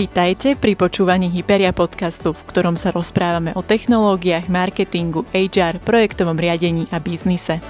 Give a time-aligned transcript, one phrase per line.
[0.00, 6.88] Vítajte pri počúvaní Hyperia podcastu, v ktorom sa rozprávame o technológiách, marketingu, HR, projektovom riadení
[6.88, 7.60] a biznise.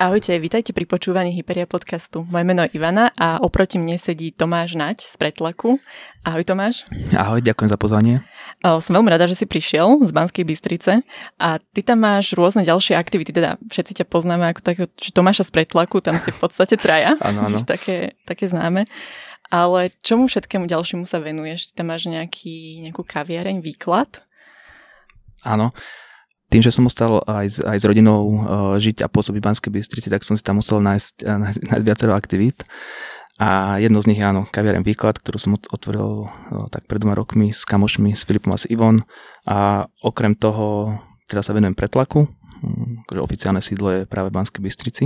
[0.00, 2.24] Ahojte, vítajte pri počúvaní Hyperia podcastu.
[2.24, 5.76] Moje meno je Ivana a oproti mne sedí Tomáš Nať z Pretlaku.
[6.24, 6.88] Ahoj Tomáš.
[7.12, 8.24] Ahoj, ďakujem za pozvanie.
[8.64, 11.04] Som veľmi rada, že si prišiel z Banskej Bystrice
[11.36, 15.44] a ty tam máš rôzne ďalšie aktivity, teda všetci ťa poznáme ako takého, že Tomáša
[15.44, 17.20] z Pretlaku, tam si v podstate traja.
[17.28, 17.60] Áno, áno.
[17.60, 18.88] Také, také známe.
[19.52, 21.76] Ale čomu všetkému ďalšiemu sa venuješ?
[21.76, 24.24] Ty tam máš nejaký, nejakú kaviareň, výklad?
[25.44, 25.76] Áno,
[26.50, 29.70] tým, že som ostal aj s, aj s rodinou uh, žiť a pôsobiť v Banskej
[29.70, 32.66] Bystrici, tak som si tam musel nájsť, uh, nájsť, nájsť viacero aktivít.
[33.40, 37.14] A jedno z nich je áno, kaviareň Výklad, ktorú som otvoril uh, tak pred dvoma
[37.14, 39.06] rokmi s kamošmi, s Filipom a s Ivon.
[39.46, 40.98] A okrem toho
[41.30, 45.04] teda sa venujem pretlaku, um, akože oficiálne sídlo je práve v Banskej Bystrici.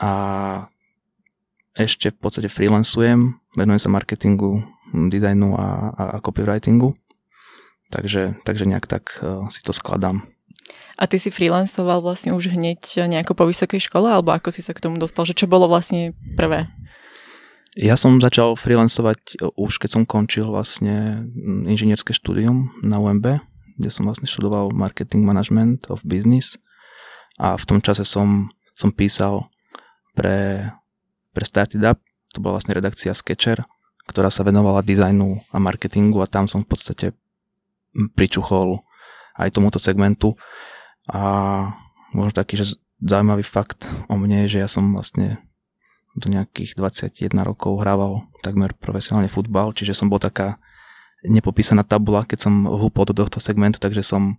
[0.00, 0.10] A
[1.76, 6.96] ešte v podstate freelancujem, venujem sa marketingu, dizajnu a, a, a copywritingu
[7.94, 10.26] Takže, takže nejak tak uh, si to skladám.
[10.94, 14.74] A ty si freelancoval vlastne už hneď nejako po vysokej škole, alebo ako si sa
[14.74, 15.26] k tomu dostal?
[15.26, 16.70] Že čo bolo vlastne prvé?
[17.74, 21.26] Ja som začal freelancovať e, už keď som končil vlastne
[21.66, 23.42] inžinierské štúdium na UMB,
[23.74, 26.54] kde som vlastne študoval marketing management of business
[27.42, 29.50] a v tom čase som, som písal
[30.14, 30.70] pre,
[31.34, 31.98] pre Started Up,
[32.30, 33.66] to bola vlastne redakcia Sketcher,
[34.06, 37.06] ktorá sa venovala dizajnu a marketingu a tam som v podstate
[38.14, 38.82] pričuchol
[39.38, 40.38] aj tomuto segmentu.
[41.10, 41.74] A
[42.14, 45.42] možno taký, že zaujímavý fakt o mne je, že ja som vlastne
[46.14, 50.62] do nejakých 21 rokov hrával takmer profesionálne futbal, čiže som bol taká
[51.26, 54.38] nepopísaná tabula, keď som húpol do tohto segmentu, takže som,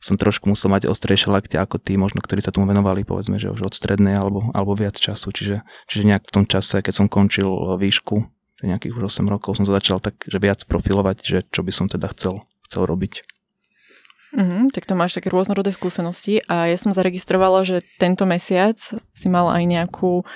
[0.00, 3.52] som trošku musel mať ostrejšie lakte ako tí, možno, ktorí sa tomu venovali, povedzme, že
[3.52, 7.06] už od strednej alebo, alebo viac času, čiže, čiže nejak v tom čase, keď som
[7.10, 8.24] končil výšku,
[8.64, 11.84] nejakých už 8 rokov som sa začal tak, že viac profilovať, že čo by som
[11.84, 12.40] teda chcel
[12.74, 13.22] chcel robiť.
[14.34, 18.74] Mm, tak to máš také rôznorodé skúsenosti a ja som zaregistrovala, že tento mesiac
[19.14, 20.26] si mal aj nejakú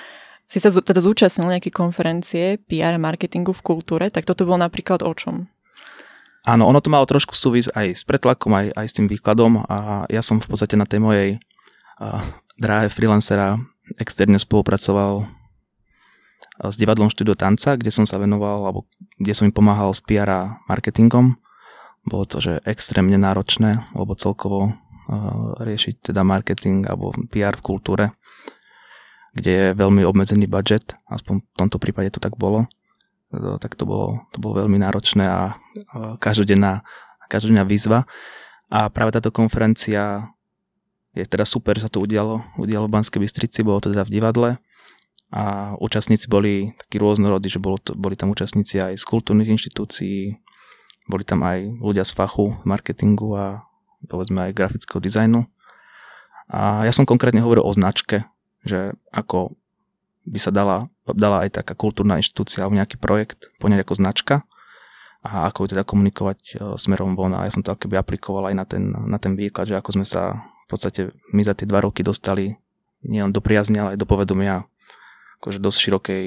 [0.49, 5.05] si sa teda zúčastnil nejaké konferencie PR a marketingu v kultúre, tak toto bolo napríklad
[5.05, 5.45] o čom?
[6.47, 10.09] Áno, ono to malo trošku súvis aj s pretlakom, aj, aj s tým výkladom a
[10.09, 11.29] ja som v podstate na tej mojej
[12.01, 12.23] uh,
[12.57, 13.61] dráhe freelancera
[14.01, 15.29] externe spolupracoval
[16.59, 18.89] s divadlom štúdio tanca, kde som sa venoval, alebo
[19.21, 21.37] kde som im pomáhal s PR a marketingom
[22.09, 28.05] bolo to, že extrémne náročné, lebo celkovo uh, riešiť teda marketing alebo PR v kultúre,
[29.37, 33.85] kde je veľmi obmedzený budget, aspoň v tomto prípade to tak bolo, uh, tak to
[33.85, 36.81] bolo, to bolo veľmi náročné a uh, každodenná,
[37.29, 38.09] každodenná výzva.
[38.69, 40.29] A práve táto konferencia
[41.13, 44.13] je teda super, že sa to udialo, udialo v Banskej Bystrici, bolo to teda v
[44.13, 44.49] divadle
[45.29, 50.41] a účastníci boli takí rôznorodí, že bolo to, boli tam účastníci aj z kultúrnych inštitúcií,
[51.09, 53.45] boli tam aj ľudia z fachu marketingu a
[54.05, 55.49] povedzme aj grafického dizajnu.
[56.49, 58.29] A ja som konkrétne hovoril o značke,
[58.61, 59.57] že ako
[60.29, 64.35] by sa dala, dala aj taká kultúrna inštitúcia alebo nejaký projekt poňať ako značka
[65.25, 67.33] a ako ju teda komunikovať e, smerom von.
[67.33, 70.05] A ja som to akoby aplikoval aj na ten, na ten výklad, že ako sme
[70.05, 71.01] sa v podstate
[71.33, 72.55] my za tie dva roky dostali
[73.03, 74.69] nielen do priazne, ale aj do povedomia
[75.39, 76.23] akože dosť širokej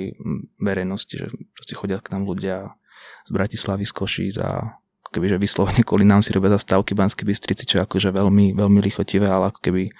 [0.59, 2.73] verejnosti, že proste chodia k nám ľudia
[3.27, 7.29] z Bratislavy, z Košíc a ako keby, že vyslovene kvôli nám si robia zastávky Banskej
[7.29, 9.93] Bystrici, čo je akože veľmi, veľmi lichotivé, ale ako keby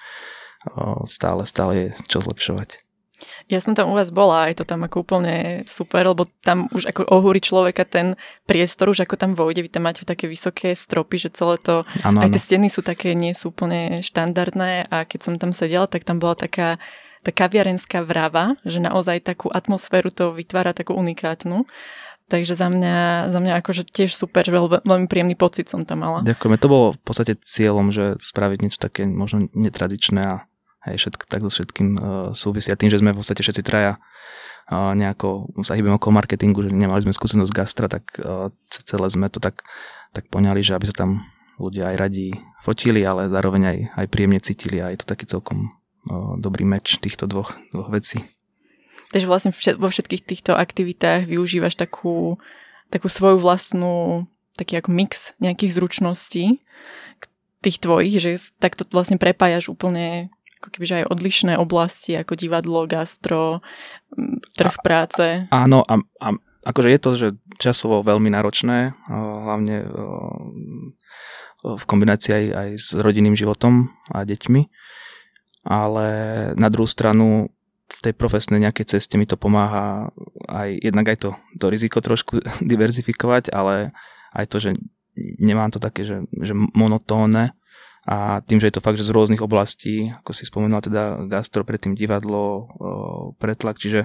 [1.03, 2.79] stále, stále je čo zlepšovať.
[3.47, 6.91] Ja som tam u vás bola, je to tam ako úplne super, lebo tam už
[6.91, 11.27] ako ohúri človeka ten priestor, už ako tam vojde, vy tam máte také vysoké stropy,
[11.27, 15.19] že celé to, ano, aj tie steny sú také, nie sú úplne štandardné a keď
[15.23, 16.79] som tam sedela, tak tam bola taká
[17.23, 21.63] tá kaviarenská vrava, že naozaj takú atmosféru to vytvára takú unikátnu.
[22.33, 26.25] Takže za mňa, za mňa akože tiež super, veľ, veľmi príjemný pocit som tam mala.
[26.25, 26.57] Ďakujeme.
[26.57, 30.35] To bolo v podstate cieľom, že spraviť niečo také možno netradičné a
[30.81, 32.01] aj všetko, tak so všetkým uh,
[32.33, 34.01] súvisia tým, že sme v podstate všetci traja
[34.67, 39.29] uh, nejako sa hýbeme okolo marketingu, že nemali sme skúsenosť gastra, tak uh, celé sme
[39.29, 39.61] to tak,
[40.11, 41.21] tak poňali, že aby sa tam
[41.61, 42.33] ľudia aj radi
[42.65, 45.69] fotili, ale zároveň aj, aj príjemne cítili a je to taký celkom
[46.41, 48.19] dobrý meč týchto dvoch, dvoch vecí.
[49.13, 52.41] Takže vlastne vo všetkých týchto aktivitách využívaš takú,
[52.89, 54.25] takú svoju vlastnú,
[54.57, 56.57] taký ako mix nejakých zručností
[57.63, 63.59] tých tvojich, že takto vlastne prepájaš úplne ako kebyže aj odlišné oblasti ako divadlo, gastro,
[64.55, 65.47] trh práce.
[65.51, 66.27] A, áno, a, a
[66.63, 67.27] akože je to, že
[67.59, 69.83] časovo veľmi náročné, hlavne
[71.63, 74.61] v kombinácii aj, aj s rodinným životom a deťmi,
[75.67, 76.07] ale
[76.55, 77.51] na druhú stranu
[78.01, 80.09] tej profesnej nejakej ceste mi to pomáha
[80.49, 81.29] aj jednak aj to,
[81.59, 82.41] to riziko trošku
[82.71, 83.93] diverzifikovať, ale
[84.33, 84.69] aj to, že
[85.17, 87.53] nemám to také, že, že monotónne.
[88.03, 91.63] A tým, že je to fakt, že z rôznych oblastí, ako si spomínal teda gastro,
[91.63, 92.67] predtým divadlo,
[93.39, 94.03] pretlak, čiže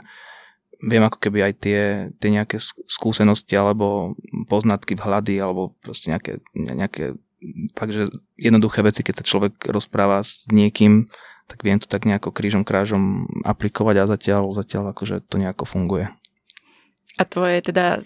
[0.78, 1.80] viem ako keby aj tie,
[2.22, 4.14] tie nejaké skúsenosti alebo
[4.46, 7.18] poznatky, vhľady alebo proste nejaké, nejaké
[7.74, 8.06] fakt, že
[8.38, 11.10] jednoduché veci, keď sa človek rozpráva s niekým,
[11.48, 16.12] tak viem to tak nejako krížom krážom aplikovať a zatiaľ, zatiaľ akože to nejako funguje.
[17.18, 18.04] A tvoje teda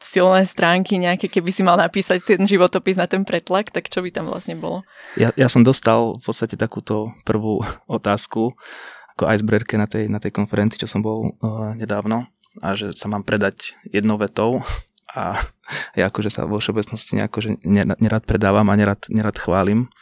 [0.00, 4.08] silné stránky nejaké, keby si mal napísať ten životopis na ten pretlak, tak čo by
[4.08, 4.82] tam vlastne bolo?
[5.20, 8.56] Ja, ja som dostal v podstate takúto prvú otázku
[9.14, 12.24] ako icebreaker na tej, na tej konferencii, čo som bol uh, nedávno
[12.64, 14.64] a že sa mám predať jednou vetou
[15.12, 15.36] a
[15.92, 17.50] ja akože sa vo všeobecnosti nejako, že
[18.00, 19.92] nerad predávam a nerad, nerad chválim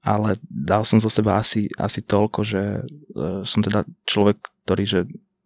[0.00, 2.62] ale dal som zo seba asi, asi toľko, že
[3.14, 5.00] uh, som teda človek, ktorý že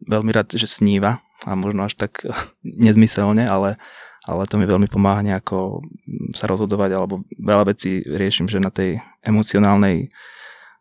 [0.05, 2.23] veľmi rád, že sníva a možno až tak
[2.63, 3.77] nezmyselne, ale,
[4.25, 5.83] ale to mi veľmi pomáha nejako
[6.33, 10.09] sa rozhodovať alebo veľa vecí riešim, že na tej emocionálnej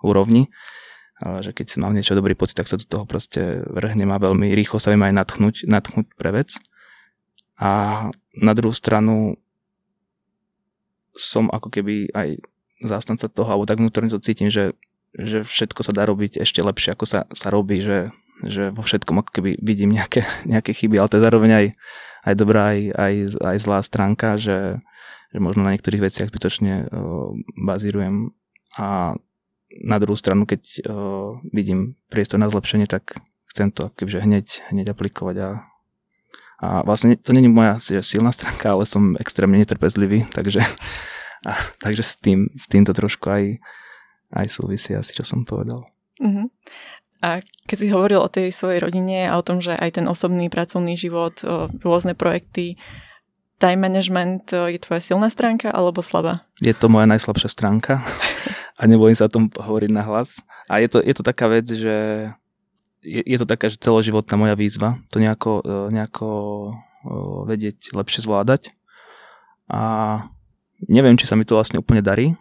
[0.04, 0.52] úrovni
[1.24, 4.81] že keď mám niečo dobrý pocit, tak sa do toho proste vrhnem a veľmi rýchlo
[4.81, 6.60] sa viem aj natchnúť, natchnúť pre vec.
[7.56, 8.04] A
[8.36, 9.40] na druhú stranu
[11.14, 12.42] som ako keby aj
[12.88, 14.75] zástanca toho, alebo tak vnútorne to cítim, že,
[15.15, 18.12] že všetko sa dá robiť ešte lepšie, ako sa, sa robí, že,
[18.44, 21.65] že vo všetkom ako keby vidím nejaké, nejaké chyby, ale to je zároveň aj,
[22.30, 24.80] aj dobrá, aj, aj, aj zlá stránka, že,
[25.31, 28.35] že možno na niektorých veciach zbytočne uh, bazírujem.
[28.77, 29.18] A
[29.74, 33.18] na druhú stranu, keď uh, vidím priestor na zlepšenie, tak
[33.53, 35.50] chcem to kebyže hneď, hneď aplikovať a,
[36.57, 40.65] a vlastne to není moja silná stránka, ale som extrémne netrpezlivý, takže
[41.44, 41.51] a,
[41.84, 43.60] takže s tým, s tým to trošku aj,
[44.34, 45.84] aj súvisí asi, čo som povedal.
[46.19, 46.48] Uh-huh.
[47.24, 50.51] A keď si hovoril o tej svojej rodine a o tom, že aj ten osobný
[50.51, 51.40] pracovný život,
[51.80, 52.75] rôzne projekty,
[53.63, 56.44] time management je tvoja silná stránka alebo slabá?
[56.60, 58.04] Je to moja najslabšia stránka
[58.80, 60.44] a nebojím sa o tom hovoriť na hlas.
[60.68, 61.95] A je to, je to taká vec, že
[63.04, 66.28] je, je to taká, že celoživotná moja výzva to nejako, nejako
[67.48, 68.72] vedieť lepšie zvládať.
[69.72, 69.81] A
[70.89, 72.35] Neviem, či sa mi to vlastne úplne darí,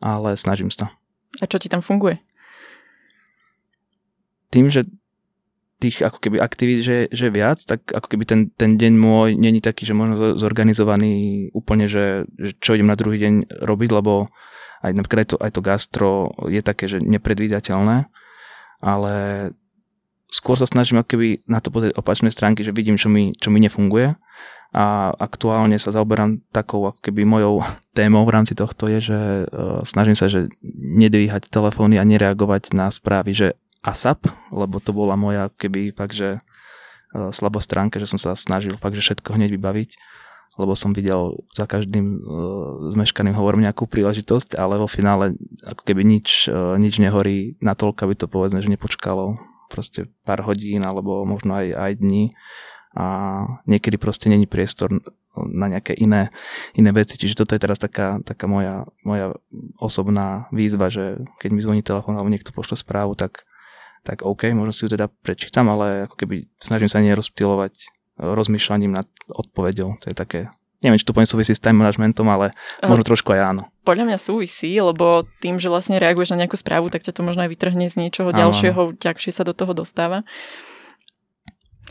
[0.00, 0.92] ale snažím sa.
[1.40, 2.20] A čo ti tam funguje?
[4.50, 4.86] Tým, že
[5.76, 9.60] tých ako keby aktivít, že, že viac, tak ako keby ten, ten deň môj není
[9.60, 14.24] taký, že možno zorganizovaný úplne, že, že čo idem na druhý deň robiť, lebo
[14.80, 16.12] aj napríklad aj to, aj to gastro
[16.48, 18.08] je také, že nepredvídateľné,
[18.80, 19.14] ale
[20.32, 23.52] skôr sa snažím ako keby na to pozrieť opačné stránky, že vidím, čo mi, čo
[23.52, 24.16] mi nefunguje
[24.74, 27.62] a aktuálne sa zaoberám takou ako keby mojou
[27.98, 32.90] témou v rámci tohto je, že uh, snažím sa, že nedvíhať telefóny a nereagovať na
[32.90, 33.48] správy, že
[33.86, 36.42] ASAP, lebo to bola moja keby fakt, že
[37.62, 39.90] stránka, že som sa snažil fakt, že všetko hneď vybaviť,
[40.58, 46.02] lebo som videl za každým uh, zmeškaným hovorom nejakú príležitosť, ale vo finále ako keby
[46.02, 49.38] nič, nič nehorí natoľko, aby to povedzme, že nepočkalo
[49.70, 52.34] proste pár hodín alebo možno aj, aj dní
[52.96, 53.06] a
[53.68, 54.88] niekedy proste není priestor
[55.36, 56.32] na nejaké iné,
[56.72, 57.20] iné veci.
[57.20, 59.36] Čiže toto je teraz taká, taká moja, moja
[59.76, 63.44] osobná výzva, že keď mi zvoní telefón alebo niekto pošle správu, tak,
[64.00, 69.08] tak OK, možno si ju teda prečítam, ale ako keby snažím sa nerozptilovať rozmýšľaním nad
[69.28, 70.00] odpovedou.
[70.00, 70.48] To je také
[70.84, 72.52] neviem, či to úplne súvisí s time managementom, ale
[72.84, 73.62] možno trošku aj áno.
[73.82, 77.42] Podľa mňa súvisí, lebo tým, že vlastne reaguješ na nejakú správu, tak ťa to možno
[77.42, 78.38] aj vytrhne z niečoho áno.
[78.38, 80.22] ďalšieho, ťažšie sa do toho dostáva.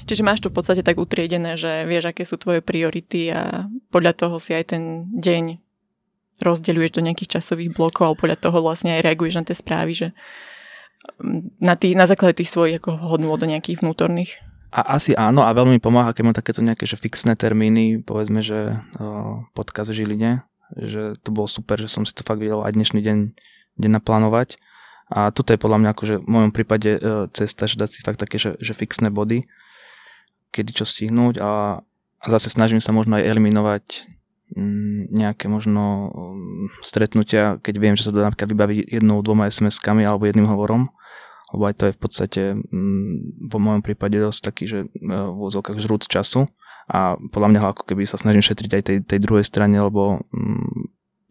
[0.03, 4.13] Čiže máš to v podstate tak utriedené, že vieš, aké sú tvoje priority a podľa
[4.13, 5.63] toho si aj ten deň
[6.43, 10.07] rozdeľuješ do nejakých časových blokov a podľa toho vlastne aj reaguješ na tie správy, že
[11.23, 14.35] mm, na, tý, na základe tých svojich ako hodnú do nejakých vnútorných.
[14.75, 18.83] A asi áno a veľmi pomáha, keď mám takéto nejaké že fixné termíny, povedzme, že
[18.99, 20.43] o, podcast v Žiline,
[20.75, 23.17] že to bolo super, že som si to fakt vedel aj dnešný deň,
[23.79, 24.59] deň naplánovať.
[25.07, 26.99] A toto je podľa mňa akože v mojom prípade e,
[27.31, 29.45] cesta, že dať si fakt také, že, že fixné body
[30.55, 31.83] kedy čo stihnúť a,
[32.23, 33.83] a zase snažím sa možno aj eliminovať
[34.55, 40.07] mm, nejaké možno mm, stretnutia, keď viem, že sa to napríklad vybaviť jednou, dvoma SMS-kami
[40.07, 40.87] alebo jedným hovorom,
[41.51, 45.39] lebo aj to je v podstate mm, po mojom prípade dosť taký, že e, v
[45.39, 46.47] úzovkách žrúc času.
[46.85, 50.21] A podľa mňa ho ako keby sa snažím šetriť aj tej, tej druhej strane, lebo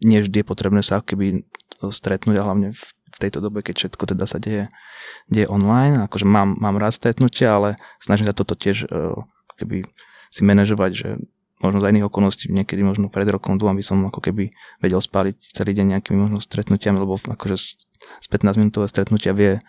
[0.03, 1.47] nie vždy je potrebné sa ako keby
[1.87, 4.71] stretnúť a hlavne v v tejto dobe, keď všetko teda sa deje,
[5.29, 6.05] deje online.
[6.09, 7.69] Akože mám, mám rád stretnutia, ale
[8.01, 9.15] snažím sa toto tiež uh,
[9.61, 9.87] keby
[10.33, 11.09] si manažovať, že
[11.63, 14.51] možno za iných okolností, niekedy možno pred rokom, dvom by som ako keby
[14.83, 19.63] vedel spáliť celý deň nejakými možno stretnutiami, lebo akože z 15 minútové stretnutia vie,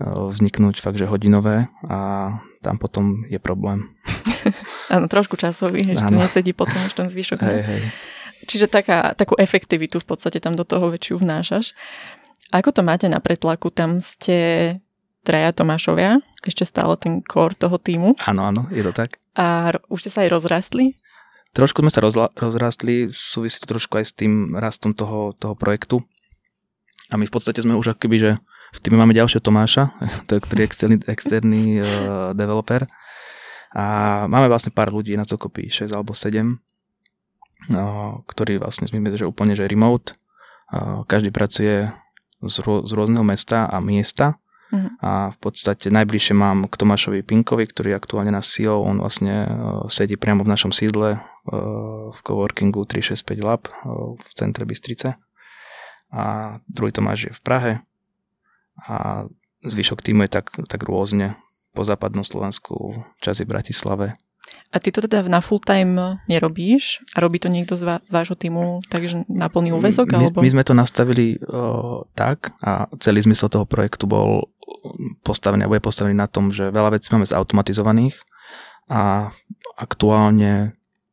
[0.00, 2.32] vzniknúť fakt, že hodinové a
[2.64, 3.92] tam potom je problém.
[4.94, 7.38] Áno, trošku časový, že to nesedí potom už ten zvyšok.
[7.44, 7.82] Hej, hej.
[8.48, 11.76] Čiže taká, takú efektivitu v podstate tam do toho väčšiu vnášaš.
[11.76, 12.21] A
[12.52, 13.72] ako to máte na pretlaku?
[13.72, 14.76] Tam ste
[15.24, 18.18] traja Tomášovia, ešte stále ten core toho týmu.
[18.26, 19.16] Áno, áno, je to tak.
[19.38, 20.98] A už ste sa aj rozrastli?
[21.52, 26.04] Trošku sme sa rozla- rozrastli, súvisí to trošku aj s tým rastom toho, toho projektu.
[27.12, 28.30] A my v podstate sme už akoby, že
[28.72, 29.92] v týme máme ďalšieho Tomáša,
[30.28, 31.86] to je, ktorý je externý, externý uh,
[32.40, 32.84] developer.
[33.72, 33.84] A
[34.28, 39.56] máme vlastne pár ľudí na dokopy, 6 alebo 7, uh, ktorí vlastne sme že úplne
[39.56, 40.12] že remote.
[40.72, 41.92] Uh, každý pracuje
[42.42, 44.36] z, z rôzneho mesta a miesta.
[44.72, 44.88] Uh-huh.
[45.04, 48.80] A v podstate najbližšie mám k Tomášovi Pinkovi, ktorý je aktuálne náš CEO.
[48.80, 49.48] On vlastne uh,
[49.92, 55.14] sedí priamo v našom sídle uh, v coworkingu 365 Lab uh, v centre Bystrice.
[56.12, 57.72] A druhý Tomáš je v Prahe
[58.84, 59.28] a
[59.64, 61.36] zvyšok týmu je tak, tak rôzne
[61.72, 64.06] po západnom Slovensku, časy v Bratislave.
[64.72, 67.04] A ty to teda na full time nerobíš?
[67.12, 70.08] A robí to niekto z, vá- vášho týmu takže na plný úvezok?
[70.08, 70.40] My, alebo?
[70.40, 74.48] my sme to nastavili uh, tak a celý zmysel toho projektu bol
[75.22, 78.16] postavený, alebo je postavený na tom, že veľa vecí máme zautomatizovaných
[78.88, 79.30] a
[79.76, 80.72] aktuálne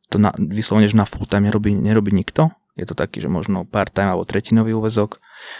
[0.09, 2.49] to na, vyslovene, že na full time nerobí, nerobí nikto.
[2.79, 5.19] Je to taký, že možno part-time alebo tretinový úvezok.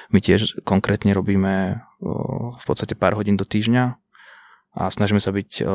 [0.09, 1.83] My tiež konkrétne robíme
[2.55, 3.99] v podstate pár hodín do týždňa
[4.73, 5.65] a snažíme sa byť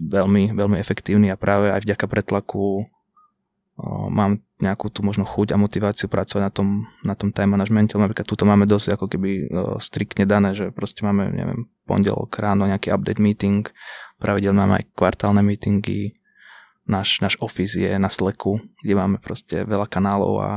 [0.00, 2.88] veľmi, veľmi efektívni a práve aj vďaka pretlaku
[4.10, 6.68] mám nejakú tú možno chuť a motiváciu pracovať na tom,
[7.06, 7.94] na tom time managemente.
[7.94, 9.30] Napríklad túto máme dosť ako keby
[9.78, 13.70] striktne dané, že proste máme, neviem, pondelok ráno nejaký update meeting,
[14.18, 16.10] pravidelne máme aj kvartálne meetingy,
[16.90, 20.50] náš, náš office je na Slacku, kde máme proste veľa kanálov a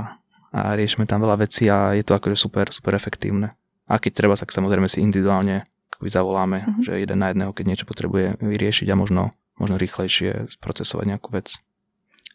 [0.51, 3.55] a riešime tam veľa vecí a je to akože super, super efektívne.
[3.87, 5.63] A keď treba, tak samozrejme si individuálne
[6.09, 6.83] zavoláme, mm-hmm.
[6.87, 9.29] že jeden na jedného, keď niečo potrebuje vyriešiť a možno,
[9.61, 11.59] možno rýchlejšie sprocesovať nejakú vec.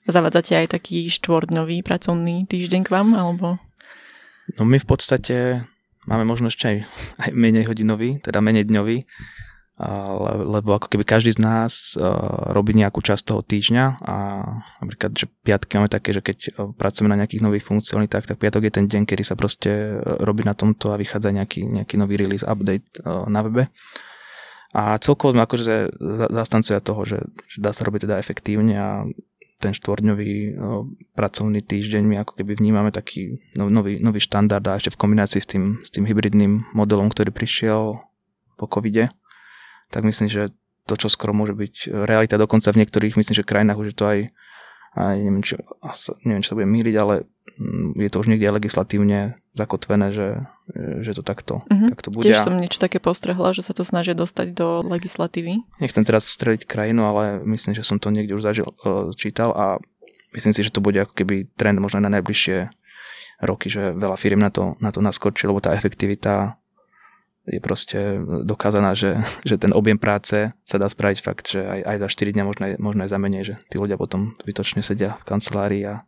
[0.06, 3.58] Zavádzate aj taký štvordňový pracovný týždeň k vám, alebo?
[4.54, 5.66] No my v podstate
[6.06, 6.78] máme možno ešte aj,
[7.26, 9.02] aj menej hodinový, teda menej dňový,
[10.40, 12.00] lebo ako keby každý z nás
[12.48, 14.16] robí nejakú časť toho týždňa a
[14.80, 18.72] napríklad, že piatky máme také, že keď pracujeme na nejakých nových funkcionalitách, tak piatok je
[18.72, 22.88] ten deň, kedy sa proste robí na tomto a vychádza nejaký, nejaký nový release, update
[23.04, 23.68] na webe.
[24.72, 25.92] A celkovo sme akože
[26.32, 28.88] zastancovia toho, že, že dá sa robiť teda efektívne a
[29.56, 30.56] ten štvorňový
[31.16, 35.48] pracovný týždeň my ako keby vnímame taký nový, nový štandard a ešte v kombinácii s
[35.48, 37.96] tým, s tým hybridným modelom, ktorý prišiel
[38.60, 39.08] po covide,
[39.90, 40.42] tak myslím, že
[40.86, 44.06] to, čo skoro môže byť realita, dokonca v niektorých, myslím, že krajinách už je to
[44.06, 44.18] aj,
[44.94, 45.58] aj neviem, či,
[46.22, 47.26] neviem, či sa bude míriť, ale
[47.58, 50.38] mm, je to už niekde legislatívne zakotvené, že,
[51.02, 51.90] že to takto, mm-hmm.
[51.90, 52.24] takto bude.
[52.30, 55.66] Tiež som niečo také postrehla, že sa to snažia dostať do legislatívy.
[55.82, 59.82] Nechcem teraz streliť krajinu, ale myslím, že som to niekde už zažil, uh, čítal a
[60.38, 62.70] myslím si, že to bude ako keby trend možno na najbližšie
[63.42, 66.56] roky, že veľa firiem na to, na to naskočí, lebo tá efektivita
[67.46, 67.98] je proste
[68.42, 72.34] dokázaná, že, že ten objem práce sa dá spraviť fakt, že aj, aj za 4
[72.34, 76.02] dňa možno, možno aj za menej, že tí ľudia potom zbytočne sedia v kancelárii a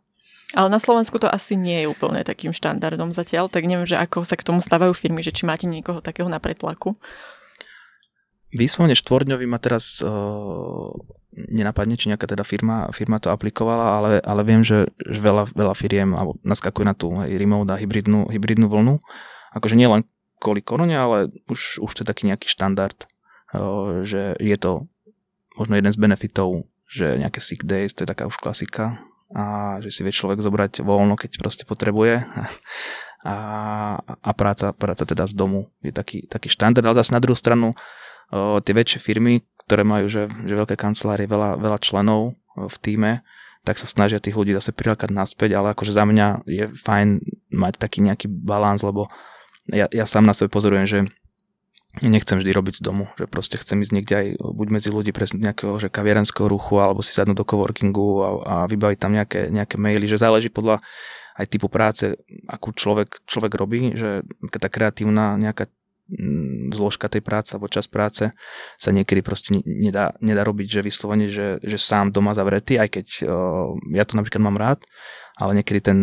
[0.49, 4.25] ale na Slovensku to asi nie je úplne takým štandardom zatiaľ, tak neviem, že ako
[4.25, 6.97] sa k tomu stávajú firmy, že či máte niekoho takého na pretlaku.
[8.49, 10.89] Výslovne štvordňový ma teraz uh,
[11.37, 15.75] nenapadne, či nejaká teda firma, firma to aplikovala, ale, ale viem, že, že veľa, veľa
[15.77, 18.97] firiem alebo naskakuje na tú hej, remote a hybridnú, hybridnú vlnu.
[19.53, 20.01] Akože nie len
[20.39, 22.95] kvôli korone, ale už, už to je taký nejaký štandard,
[24.07, 24.87] že je to
[25.59, 29.93] možno jeden z benefitov, že nejaké sick days, to je taká už klasika a že
[29.93, 32.23] si vie človek zobrať voľno, keď proste potrebuje.
[33.19, 37.35] A, a práca, práca teda z domu je taký, taký štandard, ale zase na druhú
[37.35, 37.75] stranu
[38.31, 43.19] o, tie väčšie firmy, ktoré majú že, že veľké kancelárie, veľa, veľa členov v týme,
[43.67, 47.19] tak sa snažia tých ľudí zase prilákať naspäť, ale akože za mňa je fajn
[47.51, 49.11] mať taký nejaký balans, lebo
[49.73, 50.99] ja, ja sám na sebe pozorujem, že
[52.05, 55.25] nechcem vždy robiť z domu, že proste chcem ísť niekde aj buď medzi ľudí pre
[55.25, 59.75] nejakého že kaviarenského ruchu alebo si sadnúť do coworkingu a, a vybaviť tam nejaké, nejaké
[59.81, 60.79] maily, že záleží podľa
[61.39, 65.71] aj typu práce, akú človek, človek robí, že tá kreatívna nejaká
[66.11, 68.29] mm, zložka tej práce alebo čas práce
[68.75, 73.07] sa niekedy proste nedá, nedá robiť, že vyslovene, že, že sám doma zavretý, aj keď
[73.95, 74.79] ja to napríklad mám rád,
[75.39, 75.97] ale niekedy ten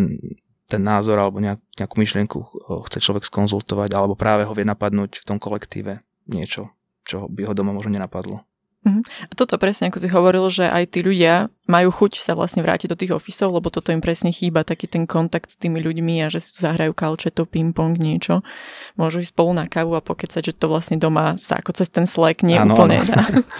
[0.66, 2.48] ten názor alebo nejak, nejakú myšlienku eh,
[2.90, 6.70] chce človek skonzultovať alebo práve ho vie napadnúť v tom kolektíve niečo,
[7.06, 8.42] čo by ho doma možno nenapadlo.
[8.86, 9.02] Uh-huh.
[9.02, 12.86] A toto presne, ako si hovoril, že aj tí ľudia majú chuť sa vlastne vrátiť
[12.86, 16.30] do tých ofisov, lebo toto im presne chýba, taký ten kontakt s tými ľuďmi a
[16.30, 18.46] že si tu zahrajú kalčeto, ping-pong, niečo.
[18.94, 22.06] Môžu ísť spolu na kávu a pokecať, že to vlastne doma sa ako cez ten
[22.06, 23.18] Slack nie ano, úplne dá.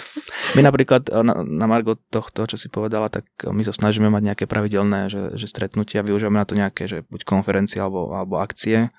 [0.57, 4.07] my napríklad eh, na, na Margo tohto, čo si povedala, tak eh, my sa snažíme
[4.07, 8.39] mať nejaké pravidelné že, že stretnutia, využívame na to nejaké, že buď konferencie alebo, alebo
[8.39, 8.95] akcie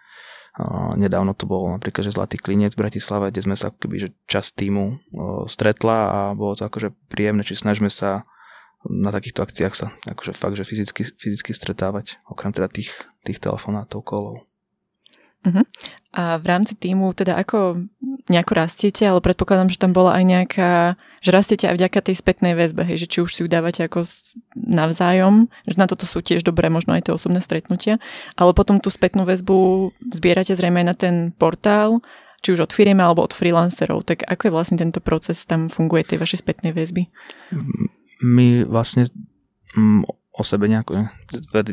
[0.98, 4.50] Nedávno to bol napríklad, že Zlatý klinec v Bratislave, kde sme sa keby, že časť
[4.58, 4.86] týmu
[5.46, 8.26] stretla a bolo to akože príjemné, či snažíme sa
[8.86, 12.90] na takýchto akciách sa akože fakt, že fyzicky, fyzicky stretávať, okrem teda tých,
[13.22, 14.46] tých telefonátov, kolov.
[15.46, 15.66] Uh-huh.
[16.18, 17.86] A v rámci týmu teda ako
[18.28, 20.72] nejako rastiete, ale predpokladám, že tam bola aj nejaká,
[21.22, 24.06] že rastiete aj vďaka tej spätnej väzbe, hej, že či už si ju dávate ako
[24.54, 27.98] navzájom, že na toto sú tiež dobré možno aj tie osobné stretnutia,
[28.38, 32.06] ale potom tú spätnú väzbu zbierate zrejme aj na ten portál,
[32.46, 36.06] či už od firmy alebo od freelancerov, tak ako je vlastne tento proces tam funguje
[36.06, 37.10] tej vašej spätnej väzby?
[38.22, 39.10] My vlastne
[39.74, 40.06] mm,
[40.38, 41.02] o sebe nejako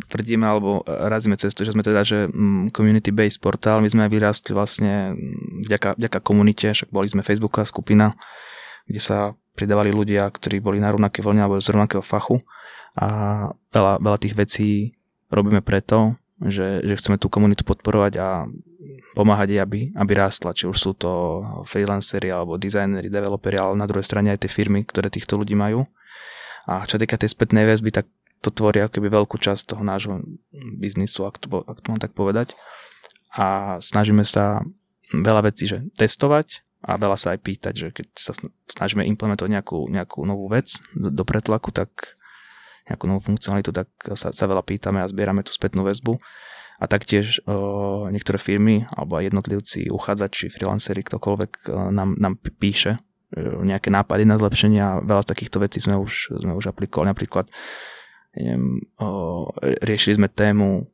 [0.09, 4.53] tvrdíme alebo razíme cestu, že sme teda, že mm, community-based portál, my sme aj vyrástli
[4.57, 8.17] vlastne mm, vďaka, vďaka komunite, však boli sme Facebooková skupina,
[8.85, 12.43] kde sa pridávali ľudia, ktorí boli na rovnaké vlne alebo z rovnakého fachu
[12.95, 13.07] a
[13.75, 14.71] veľa, veľa tých vecí
[15.31, 18.47] robíme preto, že, že chceme tú komunitu podporovať a
[19.15, 23.87] pomáhať jej, aby, aby rástla, či už sú to freelanceri alebo dizajneri, developeri, ale na
[23.87, 25.87] druhej strane aj tie firmy, ktoré týchto ľudí majú.
[26.67, 28.11] A čo týka tej spätnej väzby, tak
[28.43, 30.21] to tvorí keby veľkú časť toho nášho
[30.53, 32.53] biznisu, ak to, ak to mám tak povedať.
[33.35, 34.63] A snažíme sa
[35.11, 38.37] veľa vecí že testovať a veľa sa aj pýtať, že keď sa
[38.69, 42.21] snažíme implementovať nejakú, nejakú novú vec do, do pretlaku, tak
[42.85, 46.21] nejakú novú funkcionalitu, tak sa, sa veľa pýtame a zbierame tú spätnú väzbu.
[46.77, 53.01] A taktiež o, niektoré firmy alebo aj jednotlivci, uchádzači, freelanceri, ktokoľvek o, nám, nám píše
[53.33, 57.09] o, nejaké nápady na zlepšenie a veľa z takýchto vecí sme už, sme už aplikovali.
[57.15, 57.49] Napríklad
[58.37, 59.49] neviem, o,
[59.81, 60.85] riešili sme tému,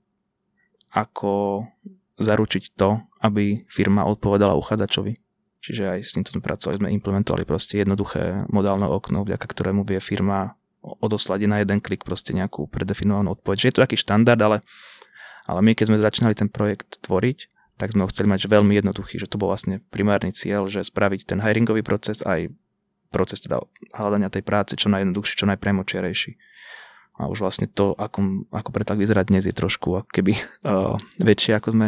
[0.94, 1.64] ako
[2.20, 5.30] zaručiť to, aby firma odpovedala uchádzačovi.
[5.61, 10.00] Čiže aj s týmto sme pracovali, sme implementovali proste jednoduché modálne okno, vďaka ktorému vie
[10.00, 13.57] firma odoslať na jeden klik proste nejakú predefinovanú odpoveď.
[13.61, 14.64] Že je to taký štandard, ale,
[15.44, 19.20] ale my keď sme začínali ten projekt tvoriť, tak sme ho chceli mať veľmi jednoduchý,
[19.20, 22.49] že to bol vlastne primárny cieľ, že spraviť ten hiringový proces aj
[23.12, 23.61] proces teda
[23.92, 26.33] hľadania tej práce čo najjednoduchší, čo najpremočiarejší
[27.20, 30.96] a už vlastne to, ako, ako tak vyzerá dnes, je trošku ako keby uh,
[31.29, 31.87] väčšie, ako sme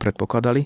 [0.00, 0.64] predpokladali.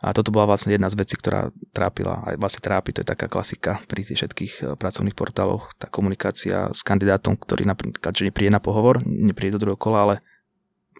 [0.00, 3.28] A toto bola vlastne jedna z vecí, ktorá trápila, aj vlastne trápi, to je taká
[3.28, 8.48] klasika pri tých všetkých uh, pracovných portáloch, tá komunikácia s kandidátom, ktorý napríklad, že nepríde
[8.48, 10.14] na pohovor, nepríde do druhého kola, ale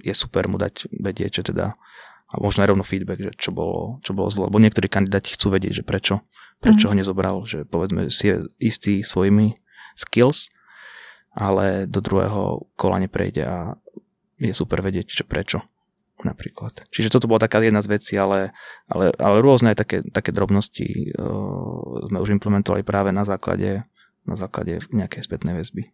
[0.04, 1.72] je super mu dať vedieť, že teda
[2.30, 4.46] a možno aj rovno feedback, že čo bolo, čo bolo zlo.
[4.46, 6.22] Lebo niektorí kandidáti chcú vedieť, že prečo,
[6.62, 6.90] prečo mm.
[6.92, 9.58] ho nezobral, že povedzme si je istý svojimi
[9.98, 10.52] skills
[11.34, 13.78] ale do druhého kola neprejde a
[14.40, 15.62] je super vedieť, čo prečo
[16.24, 16.86] napríklad.
[16.90, 18.52] Čiže toto bola taká jedna z vecí, ale,
[18.90, 23.84] ale, ale rôzne také, také drobnosti uh, sme už implementovali práve na základe,
[24.24, 25.88] na základe nejakej spätnej väzby.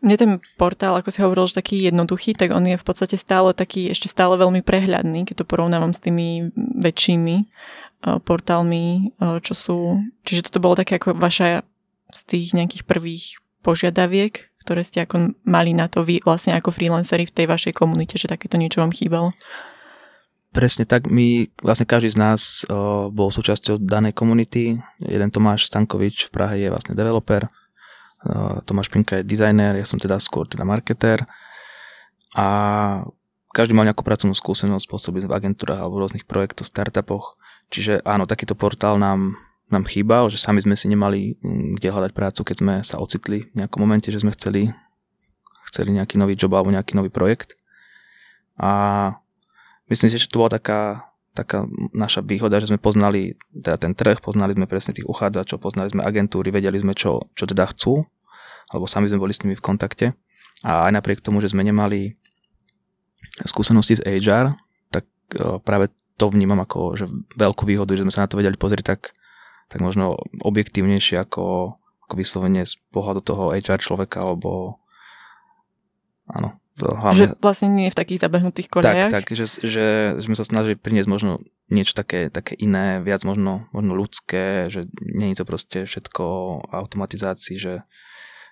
[0.00, 3.52] Mne ten portál, ako si hovoril, že taký jednoduchý, tak on je v podstate stále
[3.52, 9.52] taký, ešte stále veľmi prehľadný, keď to porovnávam s tými väčšími uh, portálmi, uh, čo
[9.52, 9.78] sú...
[10.24, 11.68] Čiže toto bolo také ako vaša
[12.10, 17.24] z tých nejakých prvých požiadaviek, ktoré ste ako mali na to vy vlastne ako freelanceri
[17.24, 19.32] v tej vašej komunite, že takéto niečo vám chýbalo?
[20.50, 24.82] Presne tak, my, vlastne každý z nás o, bol súčasťou danej komunity.
[24.98, 30.02] Jeden Tomáš Stankovič v Prahe je vlastne developer, o, Tomáš Pinka je dizajner, ja som
[30.02, 31.22] teda skôr teda marketer
[32.34, 32.46] a
[33.54, 37.38] každý mal nejakú pracovnú skúsenosť, pôsobiť v agentúrach alebo v rôznych projektoch, startupoch.
[37.70, 39.38] Čiže áno, takýto portál nám
[39.72, 43.46] nám chýbal, že sami sme si nemali mm, kde hľadať prácu, keď sme sa ocitli
[43.50, 44.70] v nejakom momente, že sme chceli,
[45.70, 47.54] chceli nejaký nový job alebo nejaký nový projekt.
[48.58, 49.14] A
[49.88, 54.18] myslím si, že to bola taká, taká naša výhoda, že sme poznali teda ten trh,
[54.18, 58.02] poznali sme presne tých uchádzačov, poznali sme agentúry, vedeli sme, čo, čo teda chcú,
[58.70, 60.12] alebo sami sme boli s nimi v kontakte.
[60.60, 62.12] A aj napriek tomu, že sme nemali
[63.48, 64.52] skúsenosti z HR,
[64.92, 65.88] tak e, práve
[66.20, 67.08] to vnímam ako že
[67.40, 69.16] veľkú výhodu, že sme sa na to vedeli pozrieť tak
[69.70, 74.74] tak možno objektívnejšie ako, ako vyslovene z pohľadu toho HR človeka, alebo
[76.26, 76.58] áno.
[76.80, 79.12] Hlavne, že vlastne nie v takých zabehnutých kolejach.
[79.12, 83.68] Tak, tak že, že sme sa snažili priniesť možno niečo také, také iné, viac možno,
[83.76, 86.24] možno ľudské, že je to proste všetko
[86.72, 87.84] automatizácii, že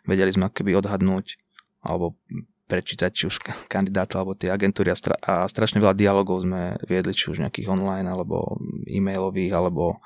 [0.04, 1.40] vedeli sme akoby odhadnúť
[1.80, 2.20] alebo
[2.68, 3.40] prečítať či už
[3.72, 7.72] kandidáta alebo tie agentúry a, stra- a strašne veľa dialogov sme viedli, či už nejakých
[7.72, 9.96] online alebo e-mailových alebo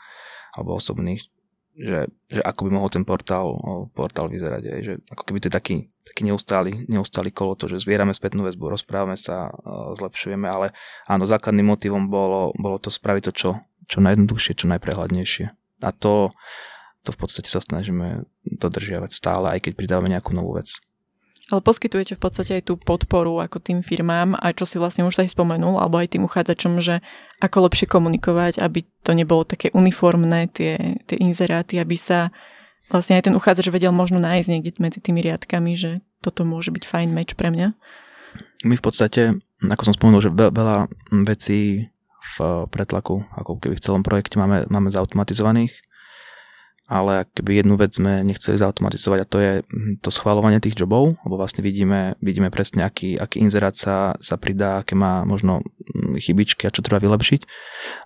[0.54, 1.24] alebo osobných.
[1.72, 3.56] že, že ako by mohol ten portál,
[3.96, 4.62] portál vyzerať.
[4.68, 8.44] Aj, že ako keby to je taký, taký neustály, neustály kolo to, že zbierame spätnú
[8.44, 9.48] väzbu, rozprávame sa,
[9.96, 10.76] zlepšujeme, ale
[11.08, 13.50] áno, základným motivom bolo, bolo to spraviť to čo,
[13.88, 15.46] čo najjednoduchšie, čo najprehľadnejšie.
[15.82, 16.28] A to,
[17.02, 20.76] to v podstate sa snažíme dodržiavať stále, aj keď pridávame nejakú novú vec.
[21.50, 25.26] Ale poskytujete v podstate aj tú podporu ako tým firmám, aj čo si vlastne už
[25.26, 27.02] aj spomenul, alebo aj tým uchádzačom, že
[27.42, 32.30] ako lepšie komunikovať, aby to nebolo také uniformné, tie, tie inzeráty, aby sa
[32.94, 36.84] vlastne aj ten uchádzač vedel možno nájsť niekde medzi tými riadkami, že toto môže byť
[36.86, 37.74] fajn meč pre mňa.
[38.62, 40.86] My v podstate, ako som spomenul, že veľa
[41.26, 41.90] vecí
[42.22, 42.36] v
[42.70, 45.74] pretlaku, ako keby v celom projekte máme, máme zautomatizovaných
[46.92, 51.16] ale keby jednu vec sme nechceli zautomatizovať a to je hm, to schváľovanie tých jobov,
[51.24, 56.20] lebo vlastne vidíme, vidíme presne, aký, aký inzerát sa, sa pridá, aké má možno hm,
[56.20, 57.40] chybičky a čo treba vylepšiť.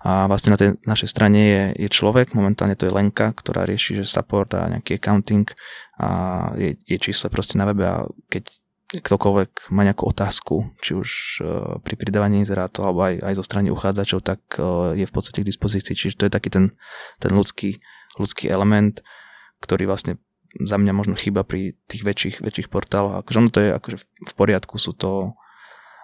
[0.07, 3.99] A vlastne na tej našej strane je, je človek, momentálne to je Lenka, ktorá rieši,
[3.99, 5.51] že support a nejaký accounting
[5.99, 6.09] a
[6.55, 8.47] je, je číslo proste na webe a keď
[8.87, 11.09] ktokoľvek má nejakú otázku, či už
[11.43, 15.43] uh, pri pridávaní inzerátov alebo aj, aj zo strany uchádzačov, tak uh, je v podstate
[15.43, 15.91] k dispozícii.
[15.91, 16.71] Čiže to je taký ten,
[17.19, 17.83] ten ľudský
[18.15, 19.03] ľudský element,
[19.59, 20.21] ktorý vlastne
[20.55, 23.19] za mňa možno chyba pri tých väčších, väčších portáloch.
[23.19, 25.35] Akože ono to je akože v poriadku, sú to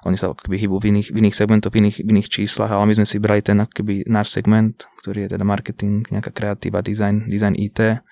[0.03, 2.91] oni sa akoby hýbu v iných, v iných segmentoch, v iných, v iných číslach, ale
[2.91, 7.23] my sme si brali ten akoby náš segment, ktorý je teda marketing, nejaká kreatíva, design,
[7.31, 8.03] design IT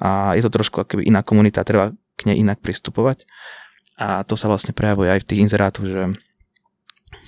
[0.00, 3.28] a je to trošku akoby iná komunita, treba k nej inak pristupovať
[4.00, 6.02] a to sa vlastne prejavuje aj v tých inzerátoch, že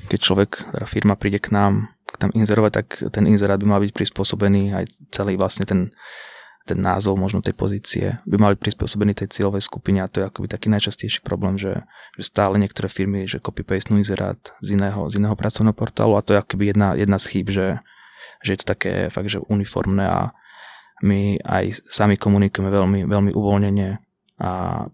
[0.09, 3.97] keď človek, teda firma príde k nám tam inzerovať, tak ten inzerát by mal byť
[3.97, 5.89] prispôsobený aj celý vlastne ten,
[6.69, 10.29] ten názov možno tej pozície by mal byť prispôsobený tej cieľovej skupine a to je
[10.29, 11.81] akoby taký najčastejší problém, že,
[12.21, 16.37] že stále niektoré firmy, že copy-paste inzerát z iného, z iného pracovného portálu a to
[16.37, 17.81] je akoby jedna, jedna z chýb, že,
[18.45, 20.21] že je to také fakt, že uniformné a
[21.01, 23.89] my aj sami komunikujeme veľmi, veľmi uvoľnene
[24.45, 24.85] a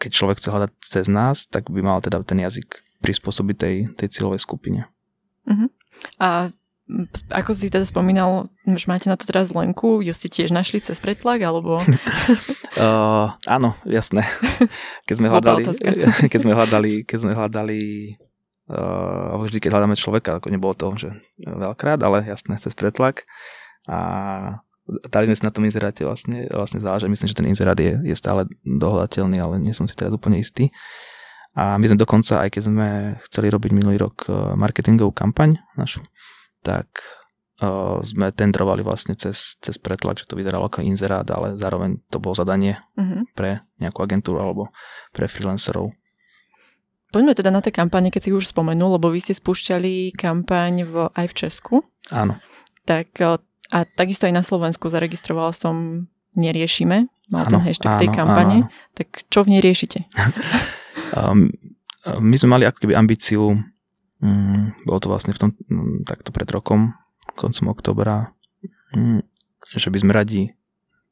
[0.00, 4.08] keď človek chce hľadať cez nás, tak by mal teda ten jazyk prispôsobiť tej, tej
[4.08, 4.88] cieľovej skupine.
[5.44, 5.68] Uh-huh.
[6.18, 6.50] A
[7.30, 10.98] ako si teda spomínal, že máte na to teraz Lenku, ju ste tiež našli cez
[10.98, 11.78] pretlak, alebo...
[12.82, 14.26] uh, áno, jasné.
[15.06, 15.62] Keď sme hľadali,
[16.26, 17.80] keď sme hľadali, keď sme hľadali
[18.74, 23.22] uh, vždy, keď hľadáme človeka, ako nebolo to, že veľkrát, ale jasné, cez pretlak.
[23.86, 23.98] A
[25.10, 27.06] dali sme si na tom inzeráte vlastne, vlastne záležať.
[27.06, 30.74] Myslím, že ten inzerát je, je stále dohľadateľný, ale nie som si teda úplne istý.
[31.60, 32.88] A my sme dokonca, aj keď sme
[33.28, 36.00] chceli robiť minulý rok e, marketingovú kampaň našu,
[36.64, 36.88] tak
[37.64, 42.20] uh, sme tendrovali vlastne cez, cez pretlak, že to vyzeralo ako inzerát, ale zároveň to
[42.20, 43.24] bolo zadanie uh-huh.
[43.32, 44.68] pre nejakú agentúru alebo
[45.16, 45.88] pre freelancerov.
[47.10, 50.94] Poďme teda na tie kampane, keď si už spomenul, lebo vy ste spúšťali kampaň v,
[51.16, 51.74] aj v Česku.
[52.12, 52.36] Áno.
[52.84, 58.00] Tak e, a takisto aj na Slovensku zaregistrovala som Neriešime, mal áno, ten hashtag áno,
[58.04, 58.56] tej kampane.
[58.62, 58.94] Áno.
[58.94, 60.06] Tak čo v nej riešite?
[61.14, 61.50] Um,
[62.06, 63.54] my sme mali ako keby ambíciu,
[64.22, 66.96] um, bolo to vlastne v tom, um, takto pred rokom,
[67.36, 68.30] koncom oktobra,
[68.96, 69.20] um,
[69.74, 70.54] že by sme radi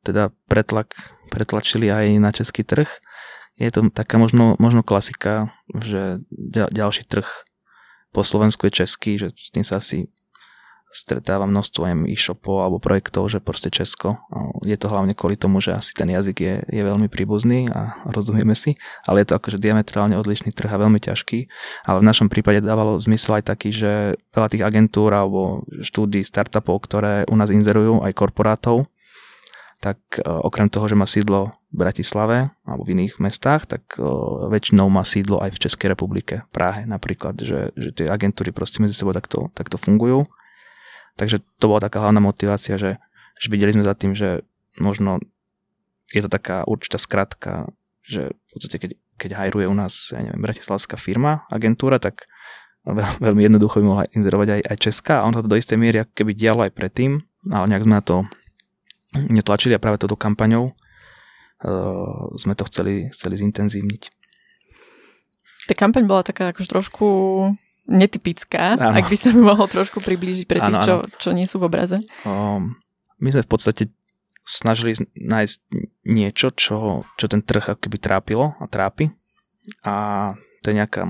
[0.03, 0.95] teda pretlak,
[1.29, 2.89] pretlačili aj na český trh.
[3.59, 7.27] Je to taká možno, možno klasika, že ďalší trh
[8.15, 10.09] po Slovensku je český, že tým sa asi
[10.88, 14.16] stretáva množstvo e-shopov alebo projektov, že proste Česko.
[14.64, 18.57] Je to hlavne kvôli tomu, že asi ten jazyk je, je veľmi príbuzný a rozumieme
[18.57, 18.74] si,
[19.05, 21.38] ale je to akože diametrálne odlišný trh a veľmi ťažký.
[21.85, 26.88] Ale v našom prípade dávalo zmysel aj taký, že veľa tých agentúr alebo štúdí startupov,
[26.88, 28.88] ktoré u nás inzerujú, aj korporátov,
[29.79, 34.03] tak e, okrem toho, že má sídlo v Bratislave alebo v iných mestách, tak e,
[34.51, 38.98] väčšinou má sídlo aj v Českej republike, Prahe napríklad, že, že tie agentúry proste medzi
[38.98, 40.27] sebou takto, takto fungujú
[41.18, 43.02] Takže to bola taká hlavná motivácia, že,
[43.37, 44.46] že videli sme za tým, že
[44.78, 45.18] možno
[46.14, 47.68] je to taká určitá skratka,
[48.07, 52.31] že v podstate keď, keď hajruje u nás, ja neviem, bratislavská firma, agentúra, tak
[52.87, 56.00] veľ, veľmi jednoducho by mohla inzerovať aj, aj Česká a on to do istej miery
[56.00, 58.24] ako keby dialo aj predtým, ale nejak sme na to
[59.12, 64.02] netlačili a práve touto kampaňou uh, sme to chceli, chceli zintenzívniť.
[65.68, 67.07] Tá kampaň bola taká akož trošku
[67.88, 69.01] netypická, ano.
[69.01, 71.72] ak by sa mi mohol trošku priblížiť pre tých, ano, čo, čo nie sú v
[71.72, 72.05] obraze.
[72.29, 72.77] Um,
[73.18, 73.83] my sme v podstate
[74.44, 75.59] snažili nájsť
[76.09, 79.09] niečo, čo, čo ten trh akoby trápilo a trápi.
[79.85, 80.29] A
[80.64, 81.05] to je nejaká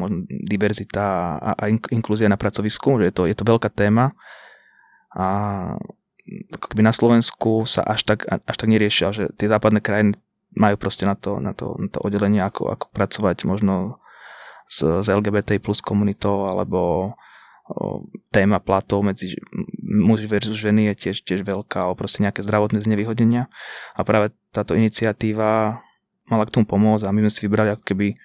[0.47, 4.15] diverzita a, a inklúzia na pracovisku, že je to, je to veľká téma.
[5.15, 5.27] A
[6.59, 10.19] akoby na Slovensku sa až tak, až tak neriešia, že tie západné krajiny
[10.59, 14.03] majú proste na to, na to, na to oddelenie, ako, ako pracovať možno
[14.69, 17.13] s, s LGBT plus komunitou alebo
[18.33, 19.37] téma platov medzi
[19.85, 23.53] muži versus ženy je tiež, tiež veľká, alebo proste nejaké zdravotné znevýhodnenia.
[23.93, 25.77] A práve táto iniciatíva
[26.29, 28.17] mala k tomu pomôcť a my sme si vybrali ako keby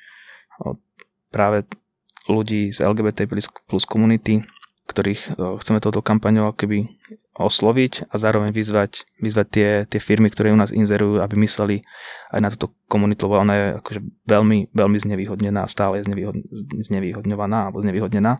[1.31, 1.67] práve
[2.31, 3.27] ľudí z LGBT
[3.67, 4.39] plus komunity,
[4.83, 6.91] ktorých chceme touto kampaňou keby
[7.33, 11.81] osloviť a zároveň vyzvať, vyzvať tie, tie firmy, ktoré u nás inzerujú, aby mysleli
[12.29, 16.13] aj na túto komunitu, lebo ona je akože veľmi, veľmi znevýhodnená, stále je
[16.85, 18.37] znevýhodňovaná alebo znevýhodnená.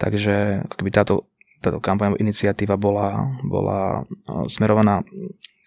[0.00, 1.28] Takže keby táto,
[1.60, 4.08] táto kampaň, iniciatíva bola, bola
[4.48, 5.04] smerovaná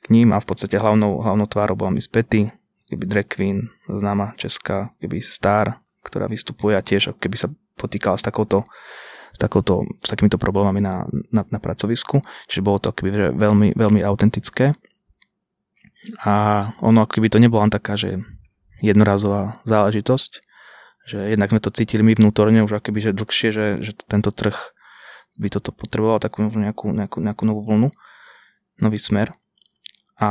[0.02, 2.50] k ním a v podstate hlavnou, hlavnou tvárou bola Miss Petty,
[2.90, 8.26] keby drag queen, známa česká, keby star, ktorá vystupuje a tiež keby sa potýkala s
[8.26, 8.66] takouto
[9.34, 12.22] s, takouto, s takýmito problémami na, na, na pracovisku.
[12.50, 14.74] Čiže bolo to akoby, veľmi, veľmi autentické.
[16.24, 16.34] A
[16.80, 18.24] ono akoby to nebola len taká, že
[18.80, 20.32] jednorazová záležitosť,
[21.08, 24.56] že jednak sme to cítili my vnútorne už akoby, že dlhšie, že, že tento trh
[25.38, 27.90] by toto potreboval takú nejakú, nejakú, nejakú novú vlnu,
[28.82, 29.34] nový smer
[30.18, 30.30] a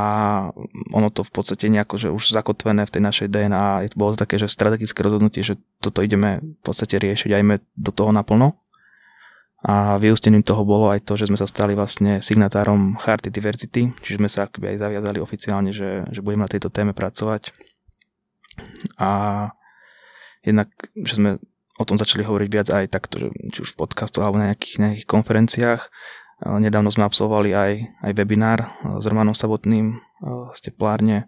[0.91, 4.19] ono to v podstate nejako, že už zakotvené v tej našej DNA, je to bolo
[4.19, 8.51] také, že strategické rozhodnutie, že toto ideme v podstate riešiť, ajme do toho naplno.
[9.65, 14.21] A vyústením toho bolo aj to, že sme sa stali vlastne signatárom Charty Diversity, čiže
[14.21, 17.51] sme sa akoby aj zaviazali oficiálne, že, že budeme na tejto téme pracovať.
[19.01, 19.09] A
[20.45, 21.41] jednak, že sme
[21.77, 24.77] o tom začali hovoriť viac aj takto, že, či už v podcastoch alebo na nejakých,
[24.77, 25.89] nejakých konferenciách
[26.37, 27.71] Nedávno sme absolvovali aj,
[28.05, 28.69] aj webinár
[29.01, 29.97] s Romanom Sabotným
[30.53, 31.25] z teplárne,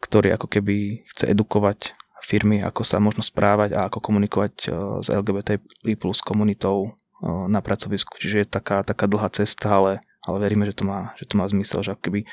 [0.00, 1.92] ktorý ako keby chce edukovať
[2.26, 4.52] firmy, ako sa možno správať a ako komunikovať
[4.98, 5.62] s LGBT
[5.94, 8.18] plus komunitou na pracovisku.
[8.18, 9.92] Čiže je taká, taká dlhá cesta, ale,
[10.26, 12.26] ale veríme, že to má, že to má zmysel, že keby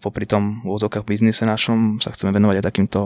[0.00, 3.00] popri tom v úzokách biznise našom sa chceme venovať aj takýmto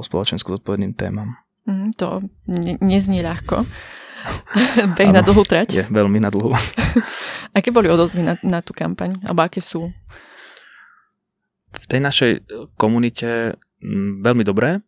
[0.00, 1.36] spoločensko zodpovedným témam.
[1.66, 3.66] Mm, to ne, neznie ľahko.
[4.96, 5.82] Beh na dlhú trať?
[5.82, 6.54] Je veľmi na dlhú.
[7.58, 9.18] aké boli odozvy na, na tú kampaň?
[9.26, 9.90] Alebo aké sú?
[11.76, 12.32] V tej našej
[12.80, 13.60] komunite
[14.22, 14.80] veľmi dobré,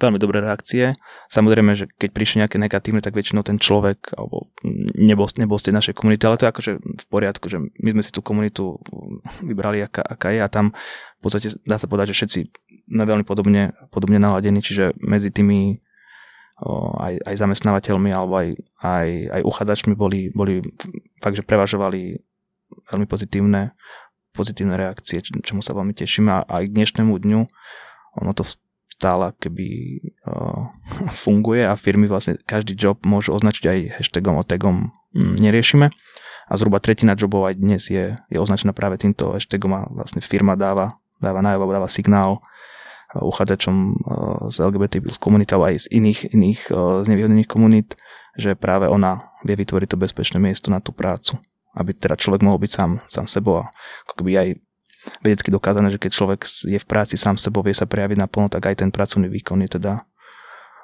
[0.00, 0.96] veľmi dobré reakcie.
[1.28, 4.48] Samozrejme, že keď prišli nejaké negatívne, tak väčšinou ten človek alebo
[4.96, 8.02] nebol, nebol z tej našej komunity, ale to je akože v poriadku, že my sme
[8.02, 8.80] si tú komunitu
[9.48, 10.72] vybrali, aká, aká je a tam
[11.20, 12.38] v podstate dá sa povedať, že všetci
[12.90, 15.78] sme veľmi podobne, podobne naladení, čiže medzi tými
[17.00, 18.48] aj, aj zamestnávateľmi alebo aj,
[18.84, 20.60] aj, aj uchádzačmi boli, boli
[21.24, 22.20] fakt, že prevažovali
[22.92, 23.72] veľmi pozitívne,
[24.36, 27.40] pozitívne reakcie, čomu sa veľmi teším a aj k dnešnému dňu
[28.18, 28.42] ono to
[28.90, 29.68] stále keby
[30.26, 30.70] uh,
[31.24, 35.88] funguje a firmy vlastne každý job môžu označiť aj hashtagom o tagom mm, neriešime
[36.50, 40.58] a zhruba tretina jobov aj dnes je, je označená práve týmto hashtagom a vlastne firma
[40.58, 42.42] dáva, dáva najavo, dáva signál
[43.14, 43.94] uchádzačom eh,
[44.54, 47.98] z LGBT plus komunitou aj z iných, iných eh, znevýhodnených komunít,
[48.38, 51.38] že práve ona vie vytvoriť to bezpečné miesto na tú prácu.
[51.74, 53.70] Aby teda človek mohol byť sám, sám sebou a
[54.06, 54.48] ako keby aj
[55.24, 58.68] vedecky dokázané, že keď človek je v práci sám sebou, vie sa prejaviť naplno, tak
[58.68, 60.00] aj ten pracovný výkon je teda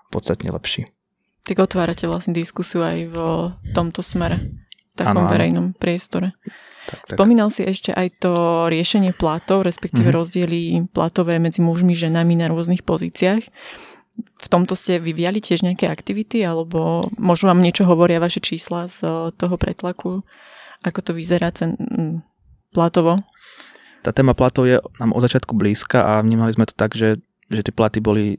[0.09, 0.89] podstatne lepší.
[1.47, 3.17] Tak otvárate vlastne diskusiu aj v
[3.71, 4.41] tomto smere,
[4.91, 6.35] v takom ano, verejnom priestore.
[6.87, 7.17] Tak, tak.
[7.19, 8.33] Spomínal si ešte aj to
[8.71, 10.23] riešenie platov, respektíve mm-hmm.
[10.23, 13.43] rozdiely platové medzi mužmi, ženami na rôznych pozíciách.
[14.17, 19.03] V tomto ste vyviali tiež nejaké aktivity, alebo možno vám niečo hovoria vaše čísla z
[19.35, 20.23] toho pretlaku?
[20.87, 21.75] Ako to vyzerá cen,
[22.71, 23.19] platovo?
[24.07, 27.19] Tá téma platov je nám od začiatku blízka a vnímali sme to tak, že,
[27.51, 28.39] že tie platy boli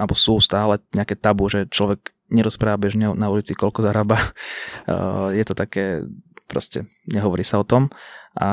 [0.00, 4.16] alebo sú stále nejaké tabu, že človek nerozpráva bežne na ulici, koľko zarába.
[5.36, 6.06] Je to také
[6.46, 7.90] proste nehovorí sa o tom
[8.38, 8.48] a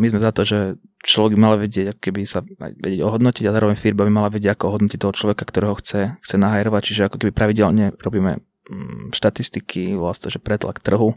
[0.00, 3.76] my sme za to, že človek by mal vedieť, keby sa vedieť ohodnotiť a zároveň
[3.76, 7.32] firma by mala vedieť, ako ohodnotiť toho človeka, ktorého chce, chce nahajrovať, čiže ako keby
[7.36, 11.12] pravidelne robíme mm, štatistiky, vlastne, že pretlak trhu,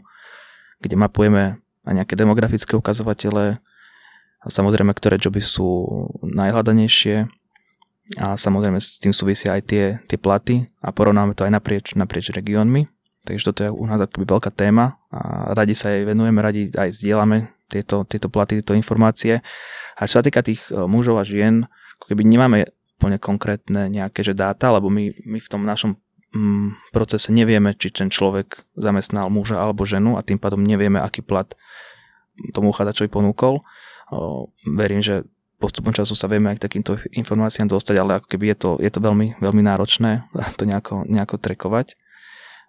[0.84, 1.56] kde mapujeme
[1.88, 3.62] aj nejaké demografické ukazovatele,
[4.42, 5.86] a samozrejme, ktoré joby sú
[6.26, 7.30] najhľadanejšie
[8.18, 12.34] a samozrejme s tým súvisia aj tie, tie platy a porovnáme to aj naprieč, naprieč
[12.34, 12.84] regiónmi
[13.22, 16.90] Takže toto je u nás akoby veľká téma a radi sa jej venujeme, radi aj
[16.90, 19.38] zdieľame tieto, tieto platy, tieto informácie.
[19.94, 21.70] A čo sa týka tých e, mužov a žien,
[22.02, 22.66] keby nemáme
[22.98, 25.94] úplne konkrétne nejaké že dáta, lebo my, my v tom našom
[26.34, 31.22] mm, procese nevieme, či ten človek zamestnal muža alebo ženu a tým pádom nevieme, aký
[31.22, 31.46] plat
[32.50, 33.62] tomu uchádzačovi ponúkol.
[34.12, 35.24] O, verím, že
[35.56, 38.90] postupom času sa vieme aj k takýmto informáciám dostať, ale ako keby je to, je
[38.92, 40.28] to veľmi, veľmi náročné
[40.60, 41.96] to nejako, nejako trekovať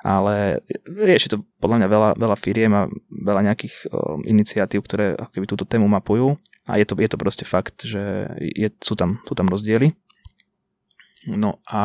[0.03, 5.47] ale rieši to podľa mňa veľa, veľa firiem a veľa nejakých uh, iniciatív, ktoré akoby
[5.47, 6.35] túto tému mapujú
[6.67, 9.95] a je to, je to proste fakt, že je, sú, tam, sú tam rozdiely.
[11.31, 11.81] No a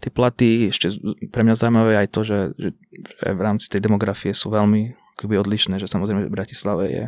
[0.00, 0.96] tie platy, ešte
[1.28, 5.36] pre mňa zaujímavé aj to, že, že, že v rámci tej demografie sú veľmi akoby
[5.36, 7.04] odlišné, že samozrejme v Bratislave je,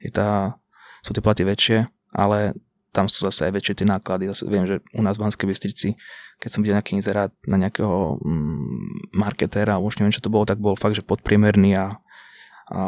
[0.00, 0.58] je tá,
[1.00, 2.56] sú tie platy väčšie, ale
[2.96, 4.32] tam sú zase aj väčšie tie náklady.
[4.32, 5.88] Zase viem, že u nás v Banskej Bystrici,
[6.40, 10.56] keď som videl nejaký inzerát na nejakého mm, marketéra, už neviem, čo to bolo, tak
[10.56, 11.86] bol fakt, že podpriemerný a,
[12.72, 12.80] a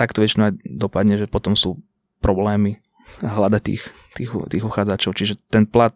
[0.00, 1.80] tak to väčšinou aj dopadne, že potom sú
[2.24, 2.80] problémy
[3.20, 3.82] hľadať tých,
[4.16, 5.12] tých, tých uchádzačov.
[5.16, 5.92] Čiže ten plat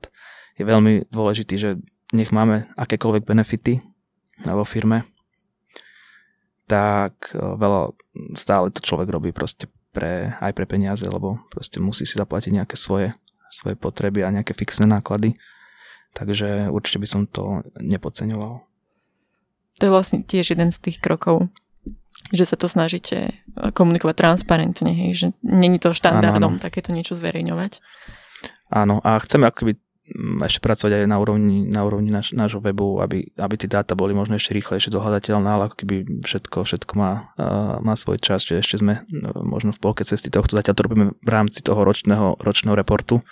[0.61, 1.71] je veľmi dôležitý, že
[2.13, 3.81] nech máme akékoľvek benefity
[4.45, 5.09] vo firme,
[6.65, 7.93] tak e, veľa
[8.39, 12.75] stále to človek robí proste pre, aj pre peniaze, lebo proste musí si zaplatiť nejaké
[12.75, 13.15] svoje,
[13.49, 15.39] svoje potreby a nejaké fixné náklady.
[16.15, 18.63] Takže určite by som to nepodceňoval.
[19.79, 21.51] To je vlastne tiež jeden z tých krokov,
[22.31, 23.35] že sa to snažíte
[23.75, 26.63] komunikovať transparentne, hej, že není to štandardom áno, áno.
[26.63, 27.83] takéto niečo zverejňovať.
[28.71, 29.79] Áno, a chceme akoby
[30.45, 34.13] ešte pracovať aj na úrovni, na úrovni naš, nášho webu, aby, aby tie dáta boli
[34.13, 38.61] možno ešte rýchlejšie dohľadateľné, ale ako keby všetko, všetko má, uh, má svoj čas, že
[38.61, 39.07] ešte sme uh,
[39.41, 43.25] možno v polke cesty tohto, zatiaľ to robíme v rámci toho ročného, ročného reportu,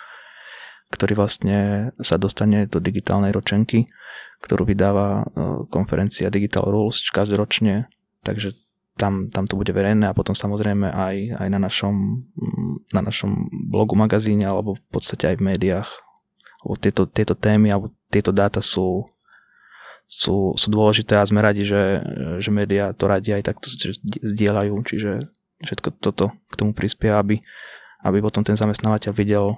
[0.89, 3.85] ktorý vlastne sa dostane do digitálnej ročenky,
[4.41, 7.85] ktorú vydáva uh, konferencia Digital Rules každoročne,
[8.25, 8.57] takže
[8.97, 12.25] tam, tam to bude verejné a potom samozrejme aj, aj na, našom,
[12.93, 15.89] na našom blogu, magazíne alebo v podstate aj v médiách
[16.63, 19.03] lebo tieto, tieto témy alebo tieto dáta sú,
[20.07, 21.99] sú, sú dôležité a sme radi, že,
[22.39, 23.67] že médiá to radi aj takto
[24.23, 25.11] zdieľajú, čiže
[25.63, 27.39] všetko toto k tomu prispieva, aby,
[28.03, 29.55] aby potom ten zamestnávateľ videl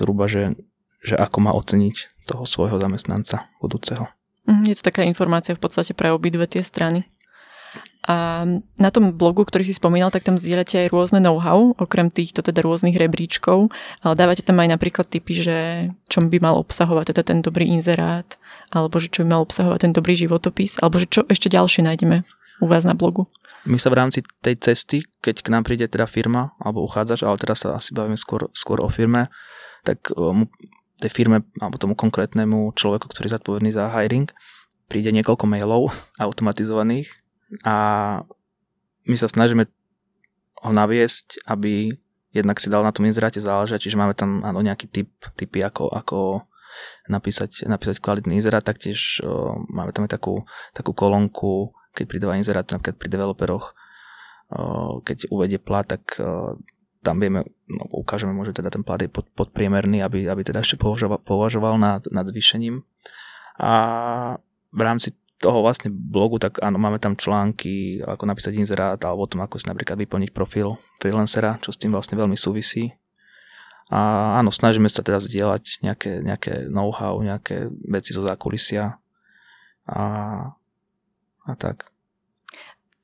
[0.00, 0.56] zhruba, že,
[1.04, 4.08] že ako má oceniť toho svojho zamestnanca budúceho.
[4.48, 7.06] Mhm, je to taká informácia v podstate pre obidve tie strany.
[8.02, 8.42] A
[8.82, 12.58] na tom blogu, ktorý si spomínal, tak tam zdieľate aj rôzne know-how, okrem týchto teda
[12.58, 13.70] rôznych rebríčkov.
[14.02, 15.58] Ale dávate tam aj napríklad typy, že
[16.10, 18.26] čo by mal obsahovať teda ten dobrý inzerát,
[18.74, 22.26] alebo že čo by mal obsahovať ten dobrý životopis, alebo že čo ešte ďalšie nájdeme
[22.58, 23.30] u vás na blogu.
[23.62, 27.38] My sa v rámci tej cesty, keď k nám príde teda firma alebo uchádzač, ale
[27.38, 29.30] teraz sa asi bavíme skôr, skôr o firme,
[29.86, 30.50] tak um,
[30.98, 34.26] tej firme alebo tomu konkrétnemu človeku, ktorý je zodpovedný za hiring,
[34.90, 35.94] príde niekoľko mailov
[36.26, 37.21] automatizovaných
[37.60, 37.74] a
[39.04, 39.68] my sa snažíme
[40.62, 41.92] ho naviesť, aby
[42.32, 45.92] jednak si dal na tom inzeráte záležať, čiže máme tam áno, nejaký typ, typy ako,
[45.92, 46.18] ako
[47.12, 52.64] napísať, napísať kvalitný inzerát, taktiež o, máme tam aj takú, takú kolónku, keď pridáva inzerát,
[52.64, 53.76] napríklad pri developeroch,
[54.48, 56.56] o, keď uvedie plat, tak o,
[57.02, 60.62] tam vieme, no, ukážeme mu, že teda ten plat je pod, podpriemerný, aby, aby teda
[60.62, 62.86] ešte považoval, považoval nad, nad zvýšením.
[63.60, 63.74] A
[64.72, 65.12] v rámci
[65.42, 69.58] toho vlastne blogu, tak áno, máme tam články, ako napísať inzerát, alebo o tom, ako
[69.58, 72.94] si napríklad vyplniť profil freelancera, čo s tým vlastne veľmi súvisí.
[73.90, 79.02] A áno, snažíme sa teda zdieľať nejaké, nejaké know-how, nejaké veci zo zákulisia
[79.90, 80.02] a,
[81.44, 81.90] a tak.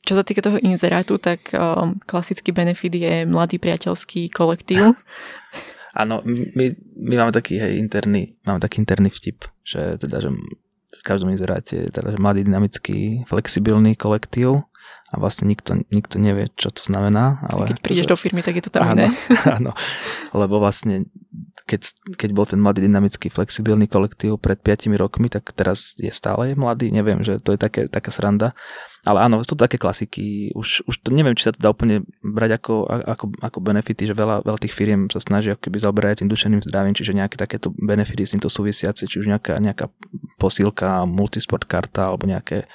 [0.07, 4.95] Čo sa týka toho inzerátu, tak um, klasický benefit je mladý priateľský kolektív.
[5.99, 10.31] Áno, my, my máme taký hej, interný, máme taký interný vtip, že teda, že
[10.99, 14.68] v každom inzeráte teda mladý, dynamický, flexibilný kolektív
[15.09, 17.41] a vlastne nikto, nikto nevie, čo to znamená.
[17.49, 19.07] Ale keď prídeš do firmy, tak je to tam áno, iné.
[19.57, 19.73] Áno,
[20.37, 21.09] lebo vlastne
[21.69, 21.81] keď,
[22.17, 26.89] keď bol ten mladý, dynamický, flexibilný kolektív pred 5 rokmi, tak teraz je stále mladý,
[26.89, 28.57] neviem, že to je také, taká sranda.
[29.05, 32.05] Ale áno, sú to také klasiky, už, už to neviem, či sa to dá úplne
[32.21, 36.25] brať ako, ako, ako benefity, že veľa, veľa tých firiem sa snaží ako keby zaoberať
[36.25, 39.89] tým dušeným zdravím, čiže nejaké takéto benefity s týmto súvisiace, či už nejaká, nejaká
[40.37, 42.69] posílka, multisport karta alebo nejaké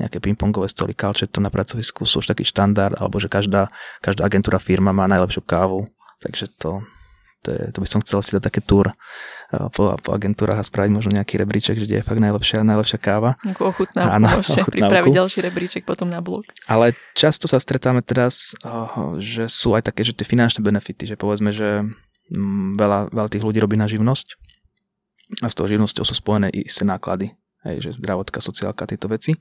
[0.00, 3.68] nejaké pingpongové stoly, kalče to na pracovisku sú už taký štandard, alebo že každá,
[4.00, 5.84] každá agentúra firma má najlepšiu kávu,
[6.24, 6.80] takže to,
[7.44, 10.64] to, je, to by som chcel si dať také túr eh, po, po agentúrach a
[10.64, 13.36] spraviť možno nejaký rebríček, že kde je fakt najlepšia, najlepšia káva.
[13.44, 14.76] Nejakú ochutnávku, Áno, môžete ochutnávku.
[14.76, 16.48] pripraviť ďalší rebríček potom na blog.
[16.64, 18.70] Ale často sa stretáme teraz, eh,
[19.20, 21.84] že sú aj také, že tie finančné benefity, že povedzme, že
[22.32, 24.36] mm, veľa, veľa tých ľudí robí na živnosť
[25.40, 27.30] a s tou živnosťou sú spojené i isté náklady,
[27.62, 29.38] hej, že zdravotka, sociálka, tieto veci.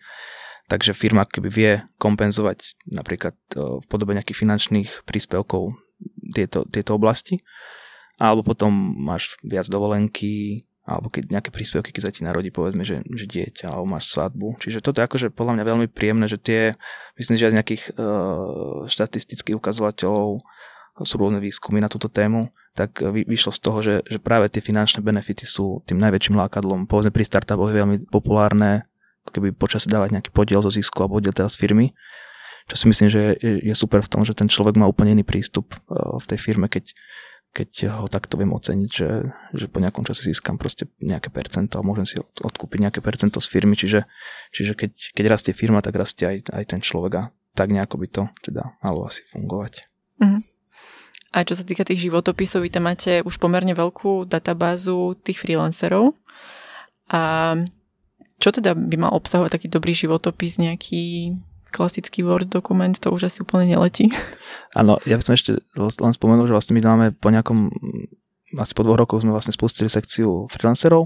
[0.69, 5.73] Takže firma keby vie kompenzovať napríklad eh, v podobe nejakých finančných príspevkov
[6.31, 7.41] tieto, tieto oblasti
[8.19, 12.99] alebo potom máš viac dovolenky, alebo keď nejaké príspevky, keď sa ti narodí, povedzme, že,
[13.15, 14.59] že dieťa, alebo máš svadbu.
[14.59, 16.75] Čiže toto je akože podľa mňa veľmi príjemné, že tie,
[17.15, 20.43] myslím, že aj z nejakých uh, štatistických ukazovateľov
[20.99, 24.59] sú rôzne výskumy na túto tému, tak vy, vyšlo z toho, že, že práve tie
[24.59, 26.91] finančné benefity sú tým najväčším lákadlom.
[26.91, 28.83] Povedzme pri startupoch je veľmi populárne
[29.29, 31.91] keby počas dávať nejaký podiel zo zisku alebo podiel teraz firmy,
[32.69, 35.73] čo si myslím, že je, super v tom, že ten človek má úplne iný prístup
[35.89, 36.93] uh, v tej firme, keď
[37.49, 39.09] keď ho takto viem oceniť, že,
[39.57, 43.47] že po nejakom čase získam proste nejaké percento a môžem si odkúpiť nejaké percento z
[43.49, 44.05] firmy, čiže,
[44.53, 47.23] čiže keď, keď rastie firma, tak rastie aj, aj ten človek a
[47.57, 49.89] tak nejako by to teda malo asi fungovať.
[50.21, 50.41] Mm-hmm.
[51.29, 56.17] A čo sa týka tých životopisov, vy tam máte už pomerne veľkú databázu tých freelancerov.
[57.09, 57.53] A
[58.39, 61.35] čo teda by mal obsahovať taký dobrý životopis, nejaký
[61.69, 64.09] klasický Word dokument, to už asi úplne neletí.
[64.73, 67.69] Áno, ja by som ešte len spomenul, že vlastne my máme po nejakom,
[68.57, 71.05] asi po dvoch rokoch sme vlastne spustili sekciu freelancerov.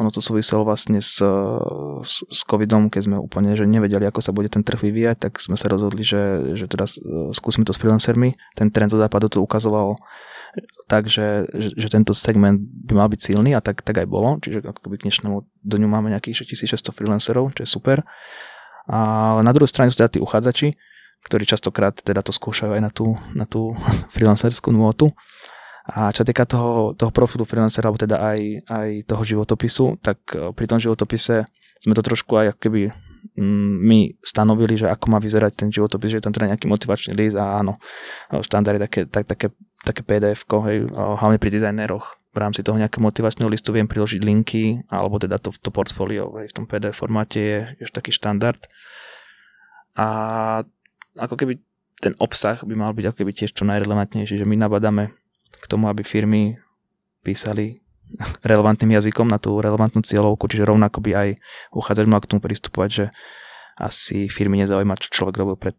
[0.00, 4.32] Ono to súviselo vlastne s, s, s covidom, keď sme úplne že nevedeli, ako sa
[4.32, 6.88] bude ten trh vyvíjať, tak sme sa rozhodli, že, že teda
[7.36, 8.32] skúsime to s freelancermi.
[8.56, 10.00] Ten trend zo západu to ukazoval
[10.90, 14.42] tak, že, že, tento segment by mal byť silný a tak, tak aj bolo.
[14.42, 18.02] Čiže ako k dnešnému dňu máme nejakých 1600 freelancerov, čo je super.
[18.90, 20.74] Ale na druhej strane sú teda tí uchádzači,
[21.22, 23.78] ktorí častokrát teda to skúšajú aj na tú, na tú
[24.14, 25.14] freelancerskú nôtu.
[25.90, 30.54] A čo týka toho, toho profilu freelancera, alebo teda aj, aj toho životopisu, tak e,
[30.54, 31.46] pri tom životopise
[31.82, 32.92] sme to trošku aj keby
[33.34, 37.16] mm, my stanovili, že ako má vyzerať ten životopis, že je tam teda nejaký motivačný
[37.16, 37.74] list a áno,
[38.30, 39.46] štandard je také, tak, také,
[39.80, 44.86] také pdf hej, hlavne pri dizajneroch v rámci toho nejakého motivačného listu viem priložiť linky,
[44.92, 48.60] alebo teda to, to portfólio v tom PDF formáte je ešte taký štandard.
[49.98, 50.06] A
[51.18, 51.58] ako keby
[52.00, 55.12] ten obsah by mal byť ako keby tiež čo najrelevantnejší, že my nabadáme
[55.60, 56.56] k tomu, aby firmy
[57.26, 57.80] písali
[58.50, 61.28] relevantným jazykom na tú relevantnú cieľovku, čiže rovnako by aj
[61.74, 63.04] uchádzač mal k tomu pristupovať, že
[63.80, 65.76] asi firmy nezaujíma, čo človek robil pred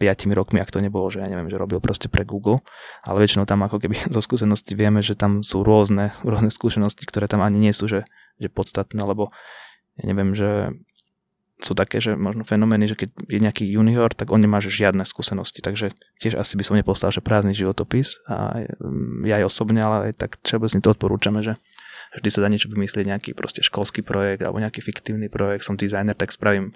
[0.00, 2.64] 5 rokmi, ak to nebolo, že ja neviem, že robil proste pre Google,
[3.04, 7.28] ale väčšinou tam ako keby zo skúsenosti vieme, že tam sú rôzne, rôzne skúsenosti, ktoré
[7.28, 8.08] tam ani nie sú, že,
[8.40, 9.28] že podstatné, lebo
[10.00, 10.72] ja neviem, že
[11.60, 15.60] sú také, že možno fenomény, že keď je nejaký junior, tak on nemá žiadne skúsenosti,
[15.60, 18.64] takže tiež asi by som nepostal, že prázdny životopis a
[19.28, 21.60] ja aj osobne, ale aj tak všeobecne to odporúčame, že
[22.16, 26.16] vždy sa dá niečo vymyslieť, nejaký proste školský projekt alebo nejaký fiktívny projekt, som dizajner,
[26.16, 26.72] tak spravím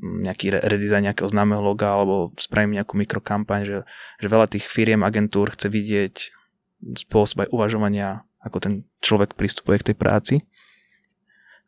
[0.00, 3.76] nejaký redesign nejakého známeho loga alebo spravím nejakú mikrokampaň, že,
[4.18, 6.14] že veľa tých firiem, agentúr chce vidieť
[7.06, 8.74] spôsob aj uvažovania, ako ten
[9.04, 10.34] človek pristupuje k tej práci.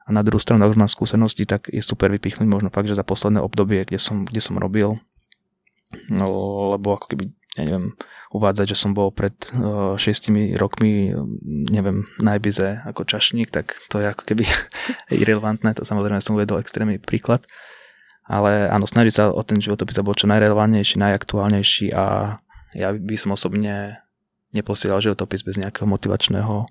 [0.04, 2.98] A na druhú stranu, ak už mám skúsenosti, tak je super vypichnúť možno fakt, že
[2.98, 5.00] za posledné obdobie, kde som, kde som robil,
[6.12, 6.26] no,
[6.76, 7.24] lebo ako keby,
[7.56, 7.96] ja neviem,
[8.34, 11.14] uvádzať, že som bol pred uh, šiestimi rokmi,
[11.72, 14.44] neviem, najbize ako čašník, tak to je ako keby
[15.22, 17.46] irrelevantné, to samozrejme som uvedol extrémny príklad.
[18.24, 22.36] Ale áno, snaží sa o ten životopis, aby bol čo najrelevantnejší, najaktuálnejší a
[22.72, 24.00] ja by som osobne
[24.56, 26.64] neposielal životopis bez nejakého motivačného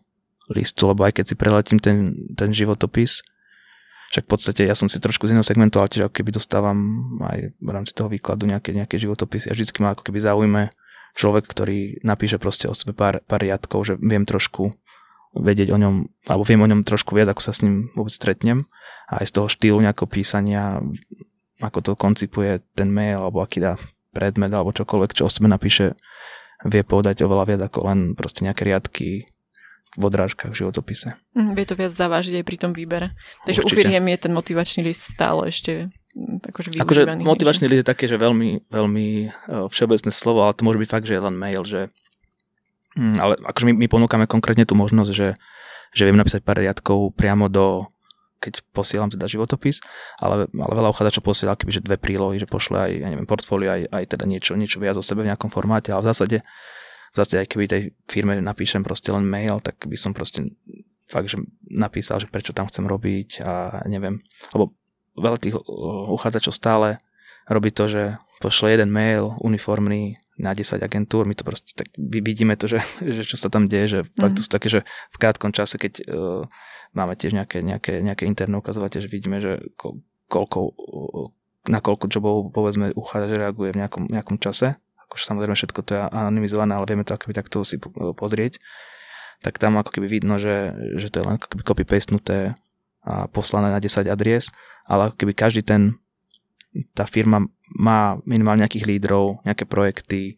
[0.52, 3.22] listu, lebo aj keď si preletím ten, ten životopis,
[4.14, 6.78] však v podstate ja som si trošku z iného segmentu, ale tiež ako keby dostávam
[7.26, 10.62] aj v rámci toho výkladu nejaké, nejaké životopisy a vždycky ma ako keby zaujme
[11.18, 14.70] človek, ktorý napíše proste o sebe pár, pár riadkov, že viem trošku
[15.34, 15.96] vedieť o ňom,
[16.30, 18.70] alebo viem o ňom trošku viac, ako sa s ním vôbec stretnem.
[19.10, 20.78] A aj z toho štýlu nejakého písania
[21.62, 23.78] ako to koncipuje ten mail, alebo aký dá
[24.14, 25.98] predmet, alebo čokoľvek, čo o sebe napíše,
[26.64, 29.28] vie povedať oveľa viac ako len proste nejaké riadky
[29.94, 31.14] v odrážkach v životopise.
[31.38, 33.14] Mm, vie to viac zavážiť aj pri tom výbere.
[33.46, 33.78] Takže Určite.
[33.78, 38.10] u firiem je ten motivačný list stále ešte mm, akože Akože motivačný list je také,
[38.10, 39.28] že veľmi, veľmi e,
[39.70, 41.94] všeobecné slovo, ale to môže byť fakt, že je len mail, že
[42.98, 45.38] mm, ale akože my, my ponúkame konkrétne tú možnosť, že,
[45.94, 47.86] že viem napísať pár riadkov priamo do
[48.44, 49.80] keď posielam teda životopis,
[50.20, 53.82] ale, ale veľa uchádzačov posiela že dve prílohy, že pošle aj, ja neviem, portfólio, aj,
[53.88, 56.38] aj teda niečo, niečo viac o sebe v nejakom formáte, ale v zásade,
[57.14, 57.82] v zásade aj keby tej
[58.12, 60.52] firme napíšem proste len mail, tak by som proste
[61.08, 61.40] fakt, že
[61.72, 64.20] napísal, že prečo tam chcem robiť a neviem,
[64.52, 64.76] lebo
[65.16, 65.56] veľa tých
[66.10, 67.00] uchádzačov stále
[67.48, 72.60] robí to, že pošle jeden mail uniformný na 10 agentúr, my to proste tak vidíme
[72.60, 72.84] to, že,
[73.16, 74.20] že čo sa tam deje, že mm.
[74.20, 76.44] fakt to sú také, že v krátkom čase, keď uh,
[76.92, 81.26] máme tiež nejaké, nejaké, nejaké interné ukazovateľ, že vidíme, že ko, koľko, uh,
[81.72, 84.76] na koľko jobov povedzme uchádzač reaguje v nejakom, nejakom čase,
[85.08, 87.80] akože samozrejme všetko to je anonymizované, ale vieme to akoby takto si
[88.18, 88.60] pozrieť,
[89.46, 92.40] tak tam ako keby vidno, že, že to je len ako keby copy-pastenuté
[93.04, 94.50] a poslané na 10 adries,
[94.88, 96.00] ale ako keby každý ten
[96.94, 100.38] tá firma má minimálne nejakých lídrov, nejaké projekty,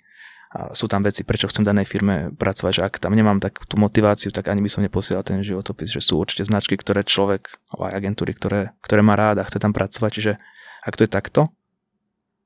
[0.56, 3.76] a sú tam veci, prečo chcem danej firme pracovať, že ak tam nemám tak tú
[3.76, 7.92] motiváciu, tak ani by som neposielal ten životopis, že sú určite značky, ktoré človek, alebo
[7.92, 10.32] aj agentúry, ktoré, ktoré má rád a chce tam pracovať, čiže
[10.88, 11.42] ak to je takto,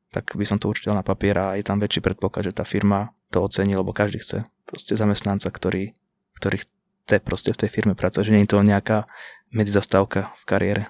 [0.10, 2.66] tak by som to určite dal na papier a je tam väčší predpoklad, že tá
[2.66, 5.94] firma to ocení, lebo každý chce proste zamestnanca, ktorý,
[6.42, 9.06] ktorý chce proste v tej firme pracovať, že nie je to nejaká
[9.54, 10.84] medzizastávka v kariére.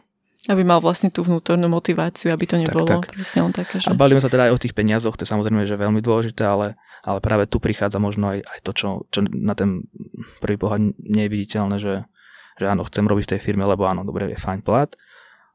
[0.48, 3.20] Aby mal vlastne tú vnútornú motiváciu, aby to nebolo tak, tak.
[3.20, 3.92] presne len také, že...
[3.92, 6.80] A bavíme sa teda aj o tých peniazoch, to je samozrejme, že veľmi dôležité, ale,
[7.04, 9.84] ale práve tu prichádza možno aj, aj to, čo, čo na ten
[10.40, 12.08] prvý pohľad nie je viditeľné, že,
[12.56, 14.88] že áno, chcem robiť v tej firme, lebo áno, dobre, je fajn plat,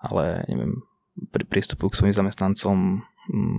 [0.05, 0.85] ale neviem,
[1.32, 3.01] pri prístupu k svojim zamestnancom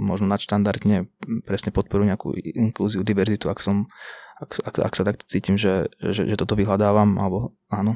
[0.06, 1.10] možno nadštandardne
[1.42, 3.90] presne podporujú nejakú inklúziu, diverzitu, ak som
[4.36, 7.96] ak, ak, ak sa takto cítim, že, že, že toto vyhľadávam, alebo áno.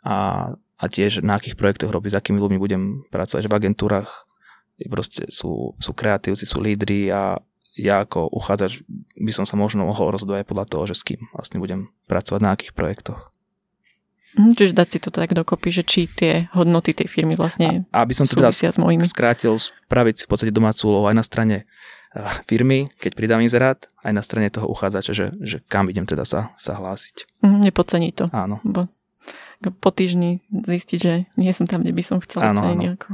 [0.00, 3.44] A, a tiež na akých projektoch robiť, s akými ľuďmi budem pracovať.
[3.44, 4.24] V agentúrach
[4.88, 7.36] proste sú, sú kreatívci, sú lídri a
[7.76, 8.80] ja ako uchádzač
[9.20, 12.56] by som sa možno mohol rozhodovať podľa toho, že s kým vlastne budem pracovať na
[12.56, 13.28] akých projektoch.
[14.38, 18.06] Mm, čiže dať si to tak dokopy, že či tie hodnoty tej firmy vlastne a,
[18.06, 19.02] aby som to teda s mojimi.
[19.02, 23.90] skrátil, spraviť si v podstate domácu úlohu aj na strane eh, firmy, keď pridám inzerát,
[24.06, 27.42] aj na strane toho uchádzača, že, že kam idem teda sa, sa hlásiť.
[27.42, 28.30] Mm, nepodcení to.
[28.30, 28.62] Áno.
[28.62, 28.86] Bo
[29.60, 32.50] po týždni zistiť, že nie som tam, kde by som chcela.
[32.50, 32.80] Áno, áno.
[32.80, 33.12] Nejako.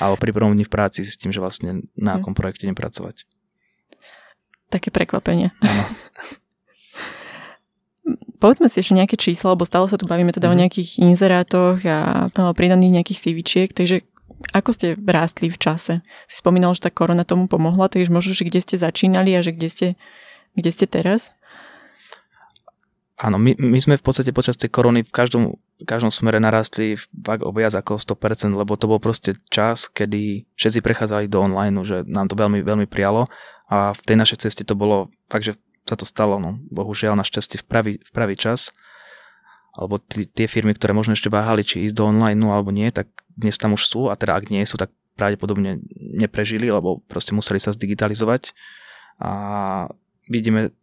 [0.00, 2.18] Ale pri prvom dni v práci zistím, že vlastne na hm.
[2.22, 3.26] akom projekte nepracovať.
[4.70, 5.52] Také prekvapenie.
[5.60, 5.84] Áno.
[8.42, 10.52] Povedzme si ešte nejaké čísla, lebo stále sa tu bavíme teda mm.
[10.52, 10.60] o mhm.
[10.60, 14.04] nejakých inzerátoch a pridaných nejakých CVčiek, takže
[14.52, 16.04] ako ste rástli v čase?
[16.28, 19.56] Si spomínal, že tá korona tomu pomohla, takže možno, že kde ste začínali a že
[19.56, 19.88] kde ste,
[20.52, 21.32] kde ste teraz?
[23.24, 25.56] Áno, my, my sme v podstate počas tej korony v každom,
[25.88, 26.92] každom smere narastli
[27.24, 32.04] o viac ako 100%, lebo to bol proste čas, kedy všetci prechádzali do online, že
[32.04, 33.24] nám to veľmi, veľmi prialo.
[33.72, 35.56] A v tej našej ceste to bolo fakt, že
[35.88, 38.76] sa to stalo, no, bohužiaľ našťastie v pravý, v pravý čas,
[39.72, 43.08] alebo t- tie firmy, ktoré možno ešte váhali, či ísť do online alebo nie, tak
[43.40, 44.12] dnes tam už sú.
[44.12, 48.52] A teda ak nie sú, tak pravdepodobne neprežili, lebo proste museli sa zdigitalizovať.
[49.24, 49.32] A
[50.28, 50.76] vidíme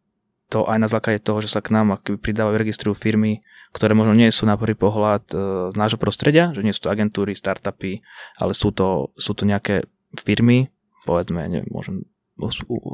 [0.52, 3.40] to aj na základe toho, že sa k nám akoby pridávajú, registrujú firmy,
[3.72, 5.36] ktoré možno nie sú na prvý pohľad e,
[5.72, 8.04] z nášho prostredia, že nie sú to agentúry, startupy,
[8.36, 9.88] ale sú to, sú to nejaké
[10.20, 10.68] firmy,
[11.08, 12.04] povedzme, neviem, môžem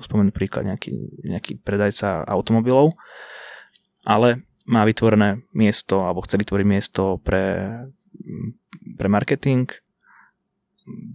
[0.06, 0.94] spomenúť príklad nejaký,
[1.26, 2.94] nejaký predajca automobilov,
[4.06, 7.74] ale má vytvorené miesto, alebo chce vytvoriť miesto pre,
[9.00, 9.66] pre marketing,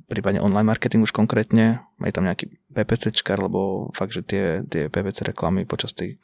[0.09, 5.33] prípadne online marketing už konkrétne, je tam nejaký PPCčkar, lebo fakt, že tie, tie PPC
[5.33, 6.21] reklamy počas tej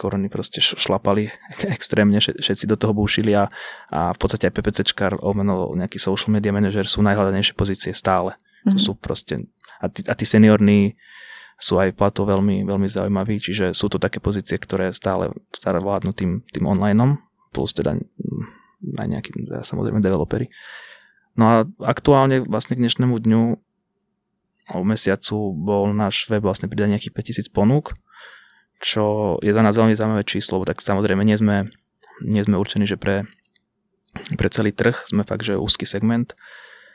[0.00, 1.28] korony proste šlapali
[1.76, 3.44] extrémne, všetci do toho búšili a,
[3.92, 8.32] a v podstate aj PPCčkar, omeno nejaký social media manager sú najhľadanejšie pozície stále.
[8.64, 8.72] Mm-hmm.
[8.72, 8.84] To mhm.
[8.88, 9.34] sú proste,
[9.84, 10.96] a tí, a tí seniorní
[11.60, 16.16] sú aj plato veľmi, veľmi zaujímaví, čiže sú to také pozície, ktoré stále, stále vládnu
[16.16, 17.20] tým, tým onlineom,
[17.52, 19.30] plus teda mm, aj nejakí,
[19.60, 20.48] samozrejme, developery.
[21.36, 23.42] No a aktuálne vlastne k dnešnému dňu
[24.70, 27.12] o mesiacu bol náš web vlastne pridať nejakých
[27.44, 27.92] 5000 ponúk,
[28.80, 31.68] čo je za nás veľmi zaujímavé číslo, tak samozrejme nie sme,
[32.24, 33.28] nie sme určení, že pre,
[34.40, 36.32] pre celý trh sme fakt, že úzky segment,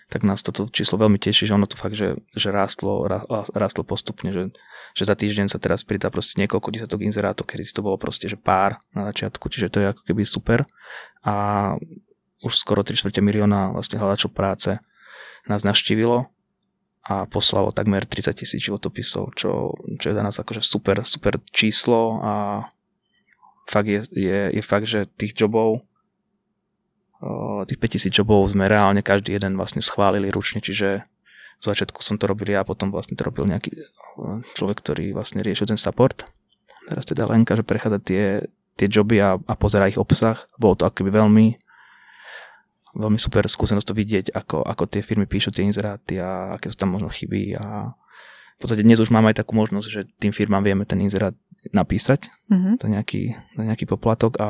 [0.10, 3.10] tak nás toto číslo veľmi teší, že ono to fakt, že, že rástlo,
[3.54, 4.54] rástlo postupne, že,
[4.94, 8.38] že za týždeň sa teraz pridá proste niekoľko desatok inzerátov, kedy to bolo proste, že
[8.38, 10.60] pár na začiatku, čiže to je ako keby super.
[11.26, 11.74] A
[12.46, 14.78] už skoro 3 čtvrte milióna vlastne hľadačov práce
[15.50, 16.30] nás naštívilo
[17.06, 22.18] a poslalo takmer 30 tisíc životopisov, čo, čo je za nás akože super, super číslo
[22.26, 22.34] a
[23.70, 25.86] fakt je, je, je fakt, že tých jobov
[27.66, 31.02] tých 5000 jobov sme reálne každý jeden vlastne schválili ručne, čiže
[31.56, 33.74] v začiatku som to robil ja a potom vlastne to robil nejaký
[34.54, 36.28] človek, ktorý vlastne riešil ten support.
[36.86, 38.24] Teraz teda Lenka, že prechádza tie,
[38.78, 40.38] tie joby a, a pozera ich obsah.
[40.60, 41.46] Bolo to akoby veľmi
[42.96, 46.80] veľmi super skúsenosť to vidieť, ako, ako tie firmy píšu tie inzeráty a aké sú
[46.80, 47.92] tam možno chyby a
[48.56, 51.36] v podstate dnes už máme aj takú možnosť, že tým firmám vieme ten inzerát
[51.76, 52.80] napísať mm-hmm.
[52.80, 54.50] za, nejaký, za nejaký poplatok a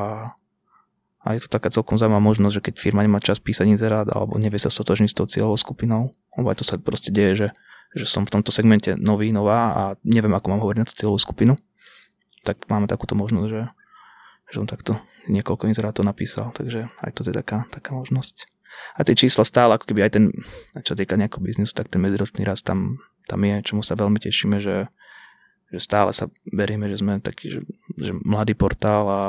[1.25, 4.37] a je to taká celkom zaujímavá možnosť, že keď firma nemá čas písať inzerát alebo
[4.37, 7.47] nevie sa stotožniť s tou cieľovou skupinou, lebo aj to sa proste deje, že,
[7.97, 11.17] že som v tomto segmente nový, nová a neviem, ako mám hovoriť na tú cieľovú
[11.17, 11.57] skupinu,
[12.45, 13.65] tak máme takúto možnosť, že,
[14.51, 18.45] že on takto niekoľko inzerátov napísal, takže aj to je taká, taká možnosť.
[18.99, 20.25] A tie čísla stále, ako keby aj ten,
[20.83, 24.59] čo týka nejakého biznisu, tak ten medziročný rast tam, tam je, čomu sa veľmi tešíme,
[24.59, 24.91] že,
[25.71, 27.61] že stále sa berieme, že sme taký, že,
[27.95, 29.23] že mladý portál a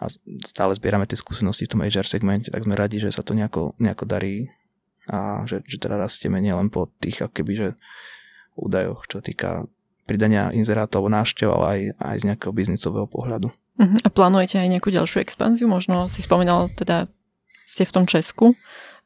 [0.00, 0.08] a
[0.48, 3.76] stále zbierame tie skúsenosti v tom HR segmente, tak sme radi, že sa to nejako,
[3.76, 4.48] nejako darí
[5.04, 7.68] a že, že teda rastieme nielen po tých akoby, že
[8.56, 9.68] údajoch, čo týka
[10.10, 13.54] pridania inzerátov návštev, ale aj, aj z nejakého biznicového pohľadu.
[13.54, 13.98] Uh-huh.
[14.02, 15.70] A plánujete aj nejakú ďalšiu expanziu?
[15.70, 17.06] Možno si spomínal, teda
[17.62, 18.58] ste v tom Česku,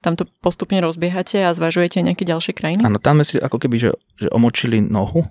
[0.05, 2.84] tam to postupne rozbiehate a zvažujete nejaké ďalšie krajiny?
[2.84, 3.90] Áno, tam sme si ako keby, že,
[4.20, 5.24] že omočili nohu.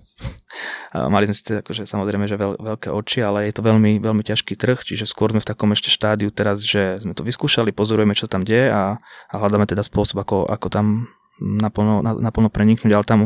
[1.14, 4.58] Mali sme si akože, samozrejme, že veľ, veľké oči, ale je to veľmi, veľmi ťažký
[4.58, 8.26] trh, čiže skôr sme v takom ešte štádiu teraz, že sme to vyskúšali, pozorujeme, čo
[8.26, 8.98] tam deje a,
[9.30, 11.06] a hľadáme teda spôsob, ako, ako tam
[11.38, 13.20] naplno, naplno preniknúť, ale tam,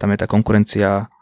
[0.00, 1.12] tam je tá konkurencia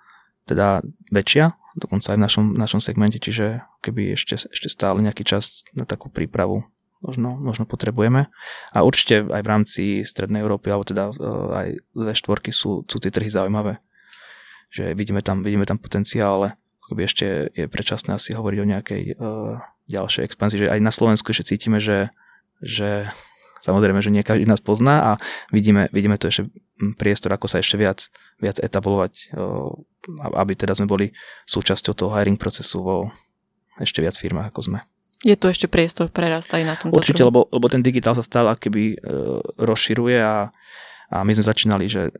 [0.46, 0.80] teda
[1.10, 5.84] väčšia, dokonca aj v našom, našom segmente, čiže keby ešte, ešte stále nejaký čas na
[5.84, 6.64] takú prípravu
[7.04, 8.30] možno, možno potrebujeme.
[8.72, 11.16] A určite aj v rámci Strednej Európy, alebo teda uh,
[11.52, 13.76] aj ve štvorky sú, sú tie trhy zaujímavé.
[14.72, 16.48] Že vidíme tam, vidíme tam potenciál, ale
[16.86, 21.30] akoby ešte je predčasné asi hovoriť o nejakej uh, ďalšej expanzii, že aj na Slovensku
[21.30, 22.08] ešte cítime, že,
[22.62, 23.10] že
[23.66, 25.10] samozrejme, že nie každý nás pozná a
[25.50, 26.46] vidíme, vidíme tu ešte
[26.94, 28.06] priestor, ako sa ešte viac,
[28.38, 29.74] viac etablovať, uh,
[30.38, 31.10] aby teda sme boli
[31.50, 32.96] súčasťou toho hiring procesu vo
[33.82, 34.78] ešte viac firmách, ako sme.
[35.24, 38.52] Je tu ešte priestor prerasta aj na tomto Určite, lebo, lebo ten digitál sa stále
[38.52, 38.96] keby e,
[39.58, 40.52] rozširuje a,
[41.08, 42.12] a my sme začínali, že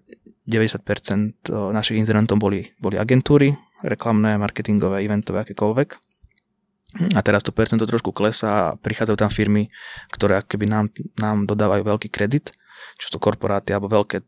[0.49, 3.53] 90% e, našich inzerentov boli, boli agentúry,
[3.85, 5.89] reklamné, marketingové, eventové, akékoľvek.
[6.97, 9.69] A teraz to percento trošku klesá a prichádzajú tam firmy,
[10.09, 10.87] ktoré keby nám,
[11.21, 12.57] nám dodávajú veľký kredit,
[12.97, 14.25] čo sú korporáty alebo veľké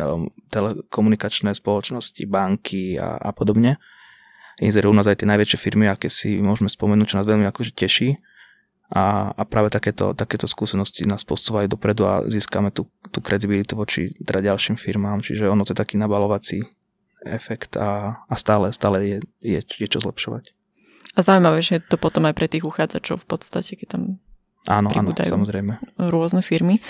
[0.00, 3.76] no, telekomunikačné spoločnosti, banky a, a podobne
[4.60, 7.76] inzerujú u nás aj tie najväčšie firmy, aké si môžeme spomenúť, čo nás veľmi akože
[7.76, 8.16] teší.
[8.86, 14.14] A, a práve takéto, takéto skúsenosti nás posúvajú dopredu a získame tú, tú kredibilitu voči
[14.22, 16.62] teda ďalším firmám, čiže ono to je taký nabalovací
[17.26, 20.54] efekt a, a stále, stále je, je, je čo zlepšovať.
[21.14, 24.02] A zaujímavé, že je to potom aj pre tých uchádzačov v podstate, keď tam
[24.66, 25.78] Áno, áno, samozrejme.
[25.94, 26.82] Rôzne firmy.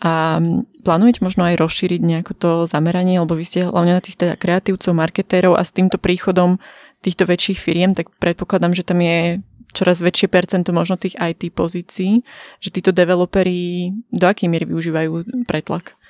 [0.00, 0.40] A
[0.80, 4.96] plánujete možno aj rozšíriť nejako to zameranie, lebo vy ste hlavne na tých teda kreatívcov,
[4.96, 6.56] marketérov a s týmto príchodom
[7.04, 9.44] týchto väčších firiem, tak predpokladám, že tam je
[9.76, 12.24] čoraz väčšie percento možno tých IT pozícií,
[12.64, 16.00] že títo developeri do akej miery využívajú pretlak?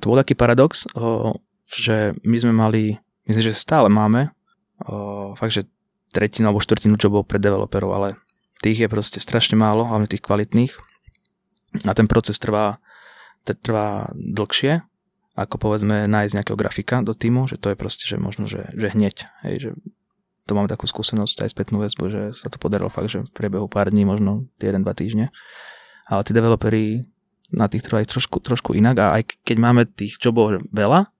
[0.00, 0.88] To bol taký paradox,
[1.68, 2.82] že my sme mali,
[3.28, 4.32] myslím, že stále máme,
[5.36, 5.68] fakt, že
[6.12, 8.08] tretinu alebo štvrtinu jobov pre developerov, ale
[8.60, 10.72] tých je proste strašne málo, hlavne tých kvalitných.
[11.84, 12.80] A ten proces trvá,
[13.44, 14.80] trvá dlhšie,
[15.36, 18.88] ako povedzme nájsť nejakého grafika do týmu, že to je proste, že možno, že, že
[18.88, 19.70] hneď, hej, že
[20.48, 23.66] to mám takú skúsenosť aj spätnú väzbu, že sa to podarilo fakt, že v priebehu
[23.66, 25.34] pár dní, možno 1-2 týždne.
[26.06, 27.02] Ale tí developeri
[27.50, 31.10] na tých trvajú trošku, trošku inak a aj keď máme tých jobov veľa,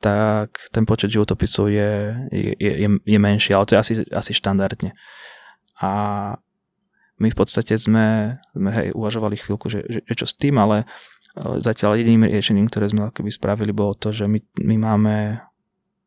[0.00, 1.92] tak ten počet životopisov je,
[2.32, 4.96] je, je, je menší, ale to je asi, asi štandardne.
[5.80, 5.90] A
[7.20, 10.88] my v podstate sme, sme hej, uvažovali chvíľku, že, že, že čo s tým, ale
[11.36, 15.14] e, zatiaľ jediným riešením, ktoré sme akoby spravili, bolo to, že my, my máme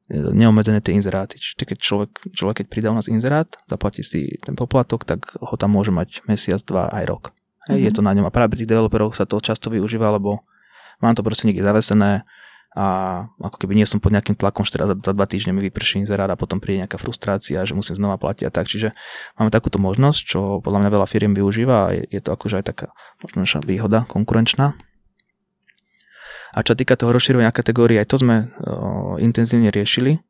[0.10, 1.40] neomedzené tie inzeráty.
[1.40, 5.56] Čiže keď človek, človek keď pridá u nás inzerát, zaplatí si ten poplatok, tak ho
[5.56, 7.24] tam môže mať mesiac, dva aj rok.
[7.70, 7.86] Hej, mm-hmm.
[7.88, 8.26] Je to na ňom.
[8.28, 10.44] A práve pri tých developeroch sa to často využíva, lebo
[11.00, 12.28] mám to proste niekde zavesené
[12.74, 12.86] a
[13.38, 16.06] ako keby nie som pod nejakým tlakom, že teraz za, za dva týždne mi vyprší
[16.06, 18.66] inzerát a potom príde nejaká frustrácia, že musím znova platiť a tak.
[18.66, 18.98] Čiže
[19.38, 22.66] máme takúto možnosť, čo podľa mňa veľa firiem využíva a je, je to akože aj
[22.66, 22.88] taká
[23.38, 24.74] možno výhoda konkurenčná.
[26.54, 30.22] A čo týka toho rozširovania kategórií, aj to sme o, intenzívne riešili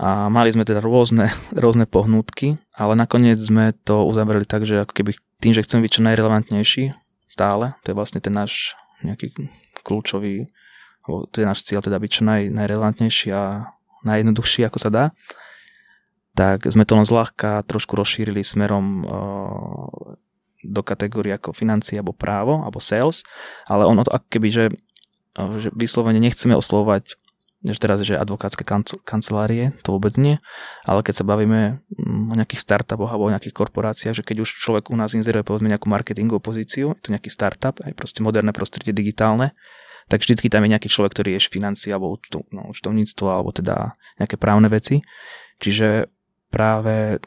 [0.00, 1.32] a mali sme teda rôzne,
[1.64, 5.90] rôzne pohnútky, ale nakoniec sme to uzavreli tak, že ako keby tým, že chcem byť
[5.96, 6.84] čo najrelevantnejší
[7.28, 9.32] stále, to je vlastne ten náš nejaký
[9.84, 10.48] kľúčový,
[11.04, 13.68] to je náš cieľ teda byť čo naj, najrelevantnejší a
[14.04, 15.04] najjednoduchší, ako sa dá,
[16.34, 19.18] tak sme to len zľahka trošku rozšírili smerom o,
[20.64, 23.22] do kategórie ako financie alebo právo, alebo sales,
[23.68, 24.64] ale ono to ako keby, že
[25.34, 27.18] že vyslovene nechceme oslovať
[27.64, 28.60] že teraz, že advokátske
[29.08, 30.36] kancelárie, to vôbec nie,
[30.84, 34.52] ale keď sa bavíme mm, o nejakých startupoch alebo o nejakých korporáciách, že keď už
[34.60, 38.52] človek u nás inzeruje povedzme nejakú marketingovú pozíciu, je to nejaký startup, aj proste moderné
[38.52, 39.56] prostredie digitálne,
[40.08, 43.96] tak vždycky tam je nejaký človek, ktorý rieši financie alebo účtu, no, účtovníctvo alebo teda
[44.20, 45.00] nejaké právne veci.
[45.58, 46.12] Čiže
[46.52, 47.20] práve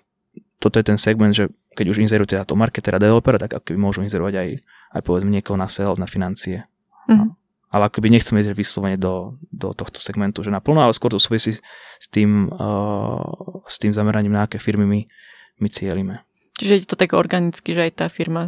[0.58, 4.02] toto je ten segment, že keď už inzerujete na to marketera, developera, tak ako môžu
[4.02, 4.50] inzerovať aj,
[4.98, 6.66] aj povedzme niekoho na sales, na financie.
[7.06, 11.20] Mm-hmm ale akoby nechceme ísť vyslovene do, do tohto segmentu, že naplno, ale skôr to
[11.20, 11.60] súvisí
[12.00, 15.02] s tým, uh, s tým zameraním, na aké firmy my,
[15.60, 16.24] my cieľime.
[16.58, 18.48] Čiže je to tak organicky, že aj tá firma,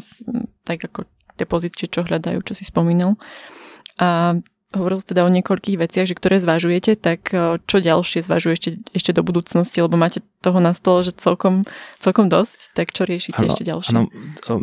[0.64, 1.04] tak ako
[1.36, 3.20] tie pozície, čo hľadajú, čo si spomínal.
[4.00, 4.40] A
[4.70, 8.70] hovoril ste teda o niekoľkých veciach, že ktoré zvažujete, tak e, čo ďalšie zvažuje ešte,
[8.94, 11.66] ešte do budúcnosti, lebo máte toho na stole, že celkom,
[11.98, 13.90] celkom dosť, tak čo riešite ano, ešte ďalšie?
[13.98, 14.14] Ano,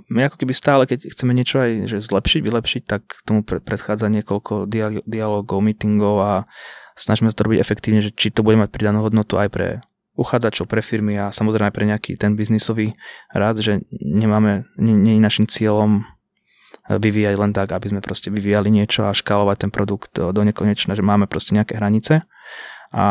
[0.07, 4.71] my ako keby stále, keď chceme niečo aj že zlepšiť, vylepšiť, tak tomu predchádza niekoľko
[5.11, 6.33] dialogov, meetingov a
[6.95, 9.69] snažíme sa to robiť efektívne, že či to bude mať pridanú hodnotu aj pre
[10.17, 12.97] uchádzačov, pre firmy a samozrejme pre nejaký ten biznisový
[13.35, 16.09] rád, že nemáme, nie, nie je našim cieľom
[16.89, 21.03] vyvíjať len tak, aby sme proste vyvíjali niečo a škálovať ten produkt do nekonečna, že
[21.03, 22.23] máme proste nejaké hranice.
[22.95, 23.05] A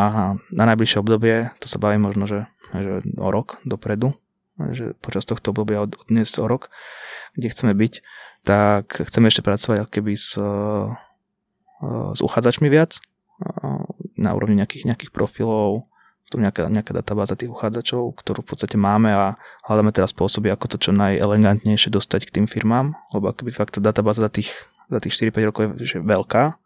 [0.50, 4.16] na najbližšie obdobie, to sa baví možno, že, že o rok dopredu,
[4.72, 6.72] že počas tohto obdobia od, dnes o rok,
[7.36, 7.94] kde chceme byť,
[8.48, 10.40] tak chceme ešte pracovať ako keby s,
[12.16, 13.04] s uchádzačmi viac,
[14.16, 15.84] na úrovni nejakých, nejakých profilov,
[16.34, 19.26] to nejaká, nejaká databáza tých uchádzačov, ktorú v podstate máme a
[19.70, 23.82] hľadáme teraz spôsoby, ako to čo najelegantnejšie dostať k tým firmám, lebo akoby fakt tá
[23.82, 24.50] databáza za tých,
[24.90, 26.58] za tých 4-5 rokov je že veľká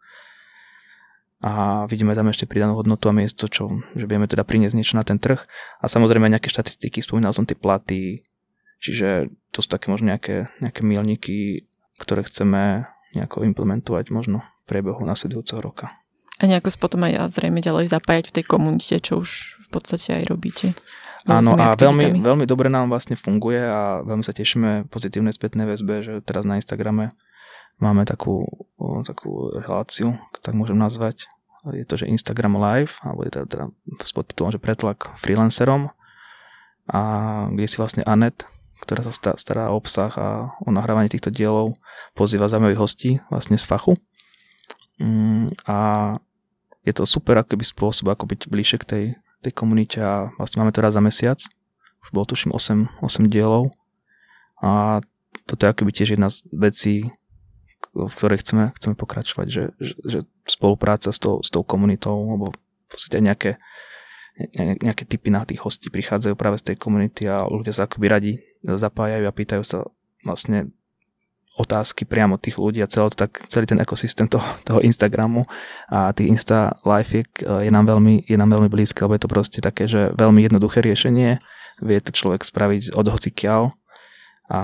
[1.40, 5.04] a vidíme tam ešte pridanú hodnotu a miesto, čo, že vieme teda priniesť niečo na
[5.04, 5.40] ten trh
[5.80, 8.24] a samozrejme nejaké štatistiky, spomínal som tie platy,
[8.80, 11.68] čiže to sú také možno nejaké, nejaké milníky,
[12.00, 15.92] ktoré chceme nejako implementovať možno v priebehu nasledujúceho roka.
[16.40, 20.24] A nejako potom aj zrejme ďalej zapájať v tej komunite, čo už v podstate aj
[20.32, 20.72] robíte.
[21.28, 26.00] Áno, a veľmi, veľmi dobre nám vlastne funguje a veľmi sa tešíme pozitívnej spätnej väzbe,
[26.00, 27.12] že teraz na Instagrame
[27.76, 28.48] máme takú,
[29.04, 31.28] takú reláciu, tak môžem nazvať.
[31.76, 33.66] Je to, že Instagram Live, alebo je to teda
[34.00, 35.92] s podtitulom, že pretlak freelancerom
[36.88, 37.00] a
[37.52, 38.48] kde si vlastne Anet,
[38.80, 41.76] ktorá sa stará o obsah a o nahrávanie týchto dielov,
[42.16, 43.92] pozýva zaujímavých hostí vlastne z fachu.
[44.96, 45.76] Mm, a
[46.84, 49.04] je to super akoby spôsob, ako byť bližšie k tej,
[49.44, 51.40] tej komunite a vlastne máme to raz za mesiac.
[52.00, 53.68] Už bolo tuším 8, 8 dielov
[54.64, 55.04] a
[55.44, 56.94] toto je akoby tiež jedna z vecí,
[57.92, 62.54] v ktorej chceme, chceme pokračovať, že, že, že spolupráca s tou, s tou komunitou, alebo
[62.54, 63.50] v podstate nejaké,
[64.56, 68.06] ne, nejaké typy na tých hostí prichádzajú práve z tej komunity a ľudia sa akoby
[68.06, 69.78] radi zapájajú a pýtajú sa
[70.22, 70.70] vlastne
[71.58, 75.42] otázky priamo tých ľudí a celý, tak, celý ten ekosystém toho, toho Instagramu
[75.90, 79.58] a tých Insta Life je nám, veľmi, je nám veľmi blízke, lebo je to proste
[79.60, 81.42] také, že veľmi jednoduché riešenie,
[81.82, 83.62] vie to človek spraviť od hocikiaľ
[84.50, 84.60] a,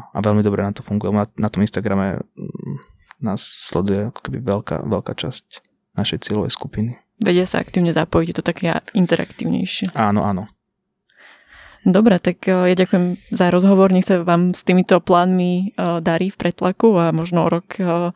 [0.00, 1.10] a veľmi dobre na to funguje.
[1.12, 2.76] Na, na tom Instagrame mm,
[3.24, 5.44] nás sleduje ako keby veľká, veľká časť
[5.96, 6.90] našej cieľovej skupiny.
[7.20, 9.92] Vedia sa aktívne zapojiť, je to také interaktívnejšie.
[9.92, 10.48] Áno, áno.
[11.80, 13.88] Dobre, tak e, ja ďakujem za rozhovor.
[13.88, 18.12] Nech sa vám s týmito plánmi e, darí v pretlaku a možno o rok e,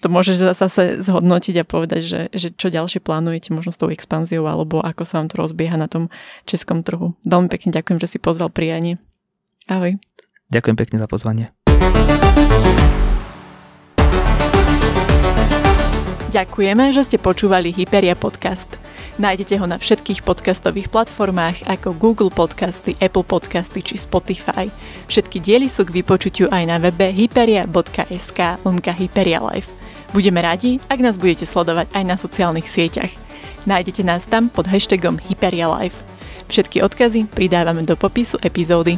[0.00, 4.48] to môžeš zase zhodnotiť a povedať, že, že čo ďalšie plánujete možno s tou expanziou
[4.48, 6.08] alebo ako sa vám to rozbieha na tom
[6.48, 7.12] českom trhu.
[7.28, 8.96] Veľmi pekne ďakujem, že si pozval prijanie.
[9.68, 10.00] Ahoj.
[10.48, 11.46] Ďakujem pekne za pozvanie.
[16.30, 18.89] Ďakujeme, že ste počúvali Hyperia podcast.
[19.20, 24.72] Nájdete ho na všetkých podcastových platformách ako Google Podcasty, Apple Podcasty či Spotify.
[25.12, 29.68] Všetky diely sú k vypočutiu aj na webe hyperia.sk lomka Hyperia Live.
[30.16, 33.12] Budeme radi, ak nás budete sledovať aj na sociálnych sieťach.
[33.68, 36.00] Nájdete nás tam pod hashtagom Hyperia Live.
[36.48, 38.96] Všetky odkazy pridávame do popisu epizódy.